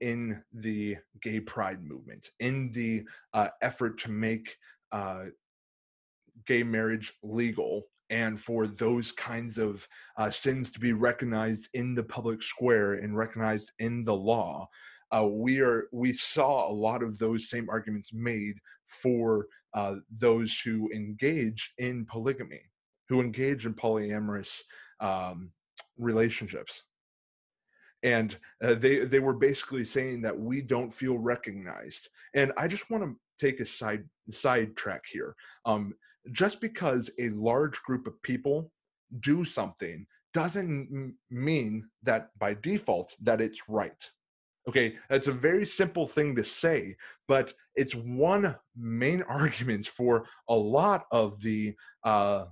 in 0.00 0.42
the 0.52 0.96
gay 1.22 1.40
pride 1.40 1.82
movement, 1.82 2.30
in 2.40 2.70
the 2.72 3.04
uh, 3.34 3.48
effort 3.62 3.98
to 4.00 4.10
make 4.10 4.56
uh, 4.92 5.24
gay 6.46 6.62
marriage 6.62 7.14
legal 7.22 7.84
and 8.10 8.40
for 8.40 8.66
those 8.66 9.12
kinds 9.12 9.58
of 9.58 9.86
uh, 10.16 10.30
sins 10.30 10.70
to 10.70 10.80
be 10.80 10.94
recognized 10.94 11.68
in 11.74 11.94
the 11.94 12.02
public 12.02 12.42
square 12.42 12.94
and 12.94 13.16
recognized 13.16 13.72
in 13.80 14.02
the 14.04 14.14
law 14.14 14.66
uh, 15.10 15.26
we 15.26 15.60
are 15.60 15.88
we 15.92 16.12
saw 16.12 16.70
a 16.70 16.72
lot 16.72 17.02
of 17.02 17.18
those 17.18 17.48
same 17.48 17.68
arguments 17.70 18.12
made 18.12 18.58
for 18.86 19.46
uh, 19.74 19.96
those 20.18 20.60
who 20.64 20.90
engage 20.92 21.72
in 21.78 22.04
polygamy, 22.06 22.62
who 23.08 23.20
engage 23.20 23.66
in 23.66 23.74
polyamorous 23.74 24.60
um, 25.00 25.50
relationships, 25.98 26.84
and 28.02 28.36
uh, 28.62 28.74
they 28.74 29.00
they 29.04 29.18
were 29.18 29.34
basically 29.34 29.84
saying 29.84 30.22
that 30.22 30.38
we 30.38 30.62
don't 30.62 30.92
feel 30.92 31.18
recognized. 31.18 32.08
And 32.34 32.52
I 32.56 32.68
just 32.68 32.90
want 32.90 33.04
to 33.04 33.16
take 33.38 33.60
a 33.60 33.66
side 33.66 34.04
side 34.28 34.76
track 34.76 35.04
here. 35.10 35.34
Um, 35.64 35.94
just 36.32 36.60
because 36.60 37.10
a 37.18 37.30
large 37.30 37.80
group 37.82 38.06
of 38.06 38.20
people 38.22 38.70
do 39.20 39.44
something 39.44 40.06
doesn't 40.34 41.14
mean 41.30 41.88
that 42.02 42.28
by 42.38 42.54
default 42.54 43.16
that 43.22 43.40
it's 43.40 43.62
right 43.68 44.02
Okay, 44.68 44.96
that's 45.08 45.28
a 45.28 45.32
very 45.32 45.64
simple 45.64 46.06
thing 46.06 46.36
to 46.36 46.44
say, 46.44 46.94
but 47.26 47.54
it's 47.74 47.94
one 47.94 48.54
main 48.76 49.22
argument 49.28 49.86
for 49.86 50.26
a 50.48 50.54
lot 50.54 51.06
of 51.10 51.40
the 51.40 51.74
uh, 52.04 52.44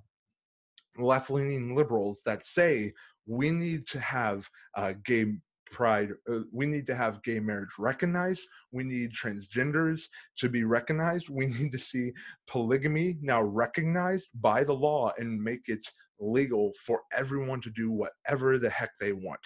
left 0.96 1.30
leaning 1.30 1.76
liberals 1.76 2.22
that 2.24 2.44
say 2.46 2.94
we 3.26 3.50
need 3.50 3.86
to 3.88 4.00
have 4.00 4.48
uh, 4.74 4.94
gay 5.04 5.34
pride, 5.70 6.10
uh, 6.30 6.40
we 6.52 6.66
need 6.66 6.86
to 6.86 6.94
have 6.94 7.22
gay 7.22 7.40
marriage 7.40 7.70
recognized, 7.78 8.42
we 8.72 8.84
need 8.84 9.12
transgenders 9.12 10.02
to 10.38 10.48
be 10.48 10.64
recognized, 10.64 11.28
we 11.28 11.46
need 11.58 11.72
to 11.72 11.78
see 11.78 12.12
polygamy 12.46 13.18
now 13.20 13.42
recognized 13.42 14.28
by 14.40 14.64
the 14.64 14.72
law 14.72 15.12
and 15.18 15.42
make 15.42 15.68
it 15.68 15.84
legal 16.18 16.72
for 16.84 17.02
everyone 17.12 17.60
to 17.60 17.70
do 17.70 17.90
whatever 17.90 18.58
the 18.58 18.70
heck 18.70 18.90
they 19.00 19.12
want. 19.12 19.40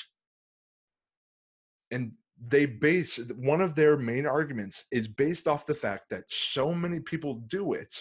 And 1.91 2.13
they 2.49 2.65
base 2.65 3.19
one 3.37 3.61
of 3.61 3.75
their 3.75 3.97
main 3.97 4.25
arguments 4.25 4.85
is 4.93 5.09
based 5.09 5.49
off 5.49 5.67
the 5.67 5.75
fact 5.75 6.05
that 6.11 6.25
so 6.29 6.73
many 6.73 7.01
people 7.01 7.43
do 7.49 7.73
it. 7.73 7.95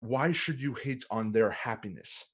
Why 0.00 0.32
should 0.32 0.60
you 0.60 0.74
hate 0.74 1.04
on 1.10 1.32
their 1.32 1.50
happiness? 1.50 2.26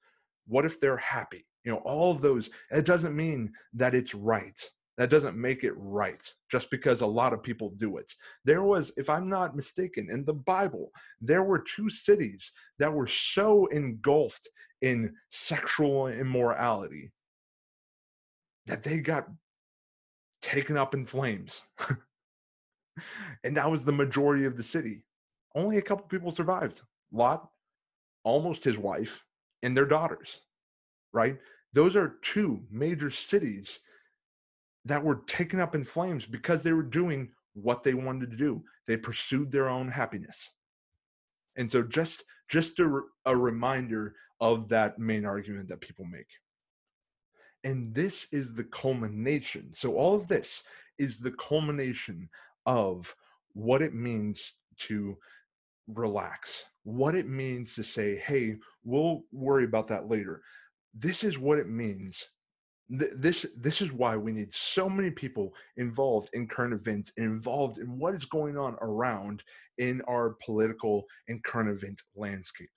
What 0.47 0.65
if 0.65 0.81
they're 0.81 0.97
happy 0.97 1.47
you 1.65 1.73
know 1.73 1.79
all 1.79 2.11
of 2.11 2.21
those 2.21 2.51
it 2.71 2.87
doesn't 2.87 3.17
mean 3.17 3.53
that 3.73 3.95
it's 3.95 4.15
right 4.15 4.61
that 4.97 5.11
doesn't 5.11 5.37
make 5.37 5.63
it 5.63 5.75
right 5.77 6.33
just 6.51 6.71
because 6.71 7.01
a 7.01 7.07
lot 7.07 7.33
of 7.33 7.43
people 7.43 7.71
do 7.77 7.97
it 7.97 8.13
there 8.45 8.63
was 8.63 8.93
if 8.97 9.09
i'm 9.09 9.29
not 9.29 9.57
mistaken 9.57 10.09
in 10.11 10.25
the 10.25 10.33
bible 10.33 10.91
there 11.21 11.43
were 11.43 11.59
two 11.59 11.89
cities 11.91 12.53
that 12.79 12.93
were 12.93 13.07
so 13.07 13.67
engulfed 13.67 14.49
in 14.83 15.15
sexual 15.31 16.09
immorality 16.09 17.11
that 18.67 18.83
they 18.83 19.01
got 19.01 19.27
taken 20.43 20.77
up 20.77 20.95
in 20.95 21.07
flames. 21.07 21.63
and 23.45 23.57
that 23.57 23.71
was 23.71 23.85
the 23.85 23.93
majority 23.93 24.45
of 24.45 24.57
the 24.57 24.63
city. 24.63 25.03
Only 25.55 25.79
a 25.79 25.83
couple 25.83 26.07
people 26.07 26.31
survived. 26.31 26.83
Lot, 27.11 27.49
almost 28.25 28.65
his 28.65 28.79
wife, 28.79 29.25
and 29.63 29.77
their 29.77 29.87
daughters, 29.87 30.41
right? 31.13 31.37
Those 31.73 31.97
are 31.97 32.17
two 32.23 32.63
major 32.71 33.11
cities 33.11 33.81
that 34.85 35.03
were 35.03 35.23
taken 35.27 35.61
up 35.61 35.75
in 35.75 35.85
flames 35.85 36.25
because 36.27 36.63
they 36.63 36.73
were 36.73 36.83
doing 36.83 37.31
what 37.55 37.83
they 37.83 37.95
wanted 37.95 38.31
to 38.31 38.37
do. 38.37 38.63
They 38.87 38.97
pursued 38.97 39.51
their 39.51 39.69
own 39.69 39.89
happiness. 39.89 40.51
And 41.57 41.71
so 41.71 41.83
just 41.83 42.25
just 42.49 42.79
a, 42.81 43.01
a 43.27 43.37
reminder 43.37 44.15
of 44.41 44.69
that 44.69 44.99
main 44.99 45.25
argument 45.25 45.69
that 45.69 45.81
people 45.81 46.05
make. 46.05 46.29
And 47.65 47.95
this 47.95 48.27
is 48.33 48.55
the 48.55 48.65
culmination. 48.65 49.71
So, 49.73 49.95
all 49.95 50.15
of 50.15 50.29
this 50.29 50.63
is 50.99 51.19
the 51.19 51.33
culmination 51.33 52.29
of 52.67 53.15
what 53.53 53.83
it 53.83 53.95
means 53.95 54.55
to 54.79 55.17
relax, 55.89 56.65
what 56.85 57.15
it 57.15 57.29
means 57.29 57.75
to 57.75 57.83
say, 57.83 58.17
hey, 58.17 58.57
we'll 58.85 59.23
worry 59.33 59.65
about 59.65 59.89
that 59.89 60.09
later. 60.09 60.43
This 60.95 61.25
is 61.25 61.39
what 61.39 61.59
it 61.59 61.69
means. 61.69 62.25
This 62.91 63.45
this 63.57 63.83
is 63.83 63.93
why 63.93 64.17
we 64.17 64.33
need 64.33 64.51
so 64.53 64.89
many 64.89 65.11
people 65.11 65.53
involved 65.77 66.31
in 66.33 66.49
current 66.49 66.73
events 66.73 67.13
and 67.19 67.27
involved 67.27 67.77
in 67.77 67.99
what 67.99 68.15
is 68.15 68.25
going 68.25 68.57
on 68.57 68.77
around 68.81 69.43
in 69.77 70.01
our 70.09 70.37
political 70.43 71.05
and 71.29 71.45
current 71.45 71.69
event 71.69 72.01
landscape. 72.17 72.71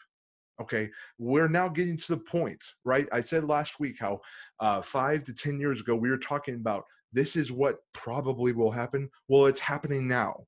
Okay, 0.61 0.89
we're 1.17 1.47
now 1.47 1.69
getting 1.69 1.97
to 1.97 2.07
the 2.09 2.17
point, 2.17 2.61
right? 2.83 3.07
I 3.11 3.21
said 3.21 3.45
last 3.45 3.79
week 3.79 3.95
how 3.99 4.19
uh, 4.59 4.81
five 4.81 5.23
to 5.23 5.33
10 5.33 5.59
years 5.59 5.79
ago 5.79 5.95
we 5.95 6.09
were 6.09 6.17
talking 6.17 6.55
about 6.55 6.83
this 7.13 7.35
is 7.35 7.51
what 7.51 7.79
probably 7.93 8.51
will 8.51 8.69
happen. 8.69 9.09
Well, 9.27 9.47
it's 9.47 9.59
happening 9.59 10.07
now. 10.07 10.45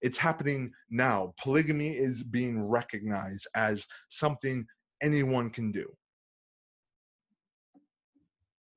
It's 0.00 0.18
happening 0.18 0.72
now. 0.90 1.34
Polygamy 1.42 1.90
is 1.90 2.22
being 2.22 2.66
recognized 2.66 3.46
as 3.54 3.86
something 4.08 4.66
anyone 5.02 5.50
can 5.50 5.72
do. 5.72 5.86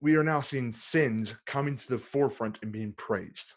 We 0.02 0.16
are 0.16 0.24
now 0.24 0.42
seeing 0.42 0.72
sins 0.72 1.36
coming 1.46 1.78
to 1.78 1.90
the 1.90 1.98
forefront 1.98 2.60
and 2.62 2.72
being 2.72 2.94
praised 2.94 3.54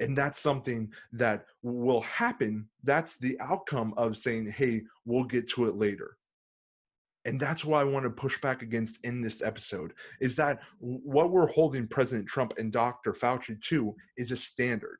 and 0.00 0.16
that's 0.16 0.38
something 0.38 0.88
that 1.12 1.44
will 1.62 2.02
happen 2.02 2.68
that's 2.84 3.16
the 3.16 3.36
outcome 3.40 3.92
of 3.96 4.16
saying 4.16 4.52
hey 4.56 4.82
we'll 5.04 5.24
get 5.24 5.48
to 5.48 5.66
it 5.66 5.74
later 5.74 6.16
and 7.24 7.38
that's 7.38 7.62
why 7.62 7.82
I 7.82 7.84
want 7.84 8.04
to 8.04 8.10
push 8.10 8.40
back 8.40 8.62
against 8.62 9.04
in 9.04 9.20
this 9.20 9.42
episode 9.42 9.92
is 10.18 10.34
that 10.36 10.60
what 10.78 11.30
we're 11.30 11.48
holding 11.48 11.86
President 11.86 12.26
Trump 12.26 12.54
and 12.56 12.72
Dr. 12.72 13.12
Fauci 13.12 13.60
to 13.64 13.94
is 14.16 14.30
a 14.32 14.36
standard. 14.36 14.98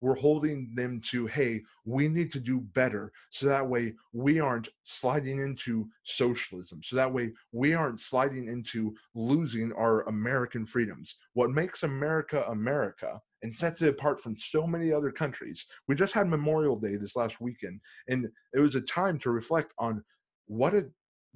We're 0.00 0.16
holding 0.16 0.70
them 0.74 1.00
to, 1.10 1.26
hey, 1.26 1.62
we 1.84 2.08
need 2.08 2.30
to 2.32 2.40
do 2.40 2.60
better 2.60 3.12
so 3.30 3.46
that 3.46 3.68
way 3.68 3.94
we 4.12 4.40
aren't 4.40 4.68
sliding 4.84 5.40
into 5.40 5.88
socialism. 6.04 6.82
So 6.82 6.96
that 6.96 7.12
way 7.12 7.32
we 7.52 7.74
aren't 7.74 8.00
sliding 8.00 8.48
into 8.48 8.94
losing 9.14 9.72
our 9.72 10.02
American 10.08 10.66
freedoms. 10.66 11.16
What 11.34 11.50
makes 11.50 11.82
America 11.82 12.44
America 12.48 13.20
and 13.42 13.54
sets 13.54 13.82
it 13.82 13.88
apart 13.88 14.20
from 14.20 14.36
so 14.36 14.66
many 14.66 14.92
other 14.92 15.10
countries. 15.10 15.66
We 15.86 15.94
just 15.94 16.12
had 16.12 16.26
Memorial 16.26 16.76
Day 16.76 16.96
this 16.96 17.16
last 17.16 17.40
weekend, 17.40 17.80
and 18.08 18.28
it 18.52 18.60
was 18.60 18.74
a 18.74 18.80
time 18.80 19.18
to 19.20 19.30
reflect 19.30 19.72
on 19.78 20.02
what 20.46 20.74
a 20.74 20.86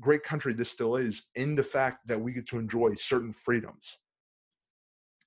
great 0.01 0.22
country 0.22 0.53
this 0.53 0.70
still 0.70 0.96
is 0.96 1.22
in 1.35 1.55
the 1.55 1.62
fact 1.62 2.07
that 2.09 2.20
we 2.20 2.33
get 2.33 2.46
to 2.48 2.59
enjoy 2.59 2.94
certain 2.94 3.33
freedoms. 3.33 3.98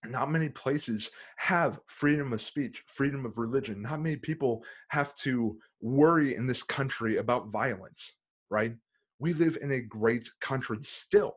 Not 0.10 0.32
many 0.32 0.50
places 0.50 1.12
have 1.38 1.80
freedom 1.88 2.34
of 2.34 2.41
speech, 2.41 2.84
freedom 2.88 3.26
of 3.26 3.38
religion. 3.38 3.82
Not 3.82 4.02
many 4.02 4.15
people 4.18 4.63
have 4.89 5.15
to 5.18 5.58
worry 5.82 6.36
in 6.36 6.48
this 6.48 6.63
country 6.63 7.18
about 7.18 7.50
violence, 7.50 8.13
right? 8.50 8.76
We 9.20 9.34
live 9.34 9.58
in 9.62 9.72
a 9.72 9.82
great 9.82 10.30
country 10.41 10.80
still. 10.82 11.36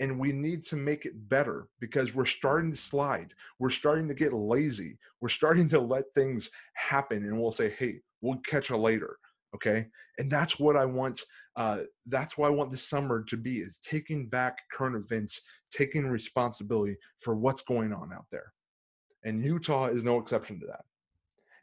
and 0.00 0.18
we 0.18 0.32
need 0.32 0.64
to 0.64 0.76
make 0.76 1.06
it 1.06 1.28
better 1.28 1.68
because 1.80 2.14
we're 2.14 2.24
starting 2.24 2.70
to 2.72 2.76
slide. 2.76 3.32
We're 3.58 3.70
starting 3.70 4.08
to 4.08 4.14
get 4.14 4.32
lazy. 4.32 4.98
We're 5.20 5.28
starting 5.28 5.68
to 5.70 5.80
let 5.80 6.04
things 6.14 6.50
happen 6.74 7.18
and 7.24 7.40
we'll 7.40 7.52
say, 7.52 7.70
hey, 7.78 8.00
we'll 8.20 8.38
catch 8.38 8.70
you 8.70 8.76
later. 8.76 9.16
Okay. 9.54 9.86
And 10.18 10.30
that's 10.30 10.58
what 10.58 10.76
I 10.76 10.84
want. 10.84 11.20
Uh, 11.56 11.82
that's 12.06 12.36
what 12.36 12.48
I 12.48 12.50
want 12.50 12.72
this 12.72 12.88
summer 12.88 13.22
to 13.24 13.36
be 13.36 13.58
is 13.58 13.78
taking 13.78 14.26
back 14.26 14.58
current 14.72 14.96
events, 14.96 15.40
taking 15.70 16.06
responsibility 16.06 16.96
for 17.18 17.36
what's 17.36 17.62
going 17.62 17.92
on 17.92 18.12
out 18.12 18.26
there. 18.30 18.52
And 19.22 19.44
Utah 19.44 19.86
is 19.86 20.02
no 20.02 20.18
exception 20.18 20.58
to 20.60 20.66
that 20.66 20.84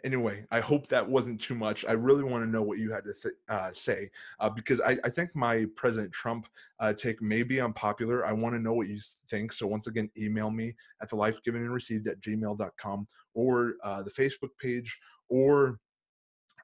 anyway, 0.04 0.46
I 0.52 0.60
hope 0.60 0.88
that 0.88 1.08
wasn't 1.08 1.40
too 1.40 1.56
much. 1.56 1.86
I 1.86 1.94
really 1.94 2.24
want 2.24 2.44
to 2.44 2.50
know 2.50 2.62
what 2.62 2.78
you 2.78 2.92
had 2.92 3.04
to 3.06 3.14
th- 3.14 3.36
uh, 3.50 3.72
say 3.72 4.10
uh, 4.40 4.50
because 4.50 4.82
I, 4.82 4.98
I, 5.04 5.10
think 5.10 5.36
my 5.36 5.66
President 5.76 6.12
Trump 6.12 6.48
uh, 6.80 6.94
take 6.94 7.22
may 7.22 7.44
be 7.44 7.62
unpopular. 7.62 8.26
I 8.26 8.34
want 8.34 8.56
to 8.56 8.62
know 8.62 8.74
what 8.74 8.88
you 8.88 9.00
think. 9.28 9.54
So 9.54 9.68
once 9.68 9.88
again, 9.88 10.10
email 10.18 10.52
me 10.52 10.76
at 11.02 11.10
the 11.10 11.16
life 11.16 11.42
given 11.44 11.62
and 11.62 11.74
received 11.74 12.08
at 12.08 12.22
gmail.com 12.22 13.08
or 13.34 13.76
uh, 13.84 14.04
the 14.04 14.12
Facebook 14.12 14.50
page 14.60 15.00
or 15.30 15.80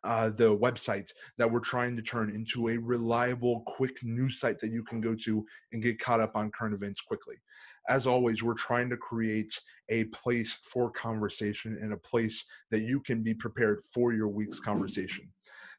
uh, 0.08 0.30
the 0.30 0.56
website 0.58 1.12
that 1.38 1.52
we're 1.52 1.60
trying 1.60 1.96
to 1.96 2.02
turn 2.02 2.30
into 2.30 2.70
a 2.70 2.78
reliable, 2.78 3.62
quick 3.67 3.98
news 4.04 4.39
site 4.39 4.60
that 4.60 4.72
you 4.72 4.84
can 4.84 5.02
go 5.02 5.13
to 5.13 5.46
and 5.72 5.84
get 5.84 6.00
caught 6.00 6.20
up 6.20 6.36
on 6.36 6.50
current 6.52 6.74
events 6.74 7.02
quickly 7.02 7.36
as 7.88 8.06
always, 8.06 8.43
we're 8.43 8.54
trying 8.54 8.89
to 8.89 8.98
create 8.98 9.60
a 9.89 10.06
place 10.06 10.58
for 10.63 10.91
conversation 10.91 11.78
and 11.82 11.93
a 11.93 11.98
place 11.98 12.43
that 12.70 12.82
you 12.82 13.00
can 13.00 13.24
be 13.24 13.34
prepared 13.34 13.82
for 13.93 14.13
your 14.13 14.28
week's 14.28 14.60
conversation. 14.60 15.30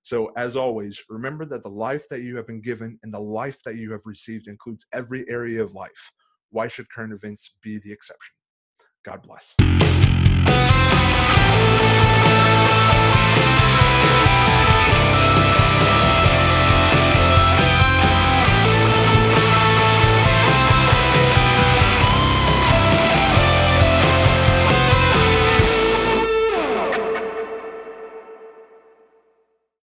So, 0.03 0.33
as 0.37 0.57
always, 0.57 1.01
remember 1.11 1.45
that 1.47 1.63
the 1.63 1.69
life 1.69 2.09
that 2.09 2.23
you 2.23 2.37
have 2.37 2.47
been 2.47 2.63
given 2.63 2.99
and 3.03 3.13
the 3.13 3.21
life 3.21 3.63
that 3.65 3.77
you 3.77 3.93
have 3.93 4.07
received 4.07 4.49
includes 4.49 4.87
every 4.93 5.29
area 5.29 5.63
of 5.63 5.75
life. 5.75 6.13
Why 6.51 6.69
should 6.69 6.91
current 6.91 7.13
events 7.13 7.51
be 7.63 7.79
the 7.79 7.93
exception? 7.93 8.35
God 9.05 9.23
bless. 9.23 10.08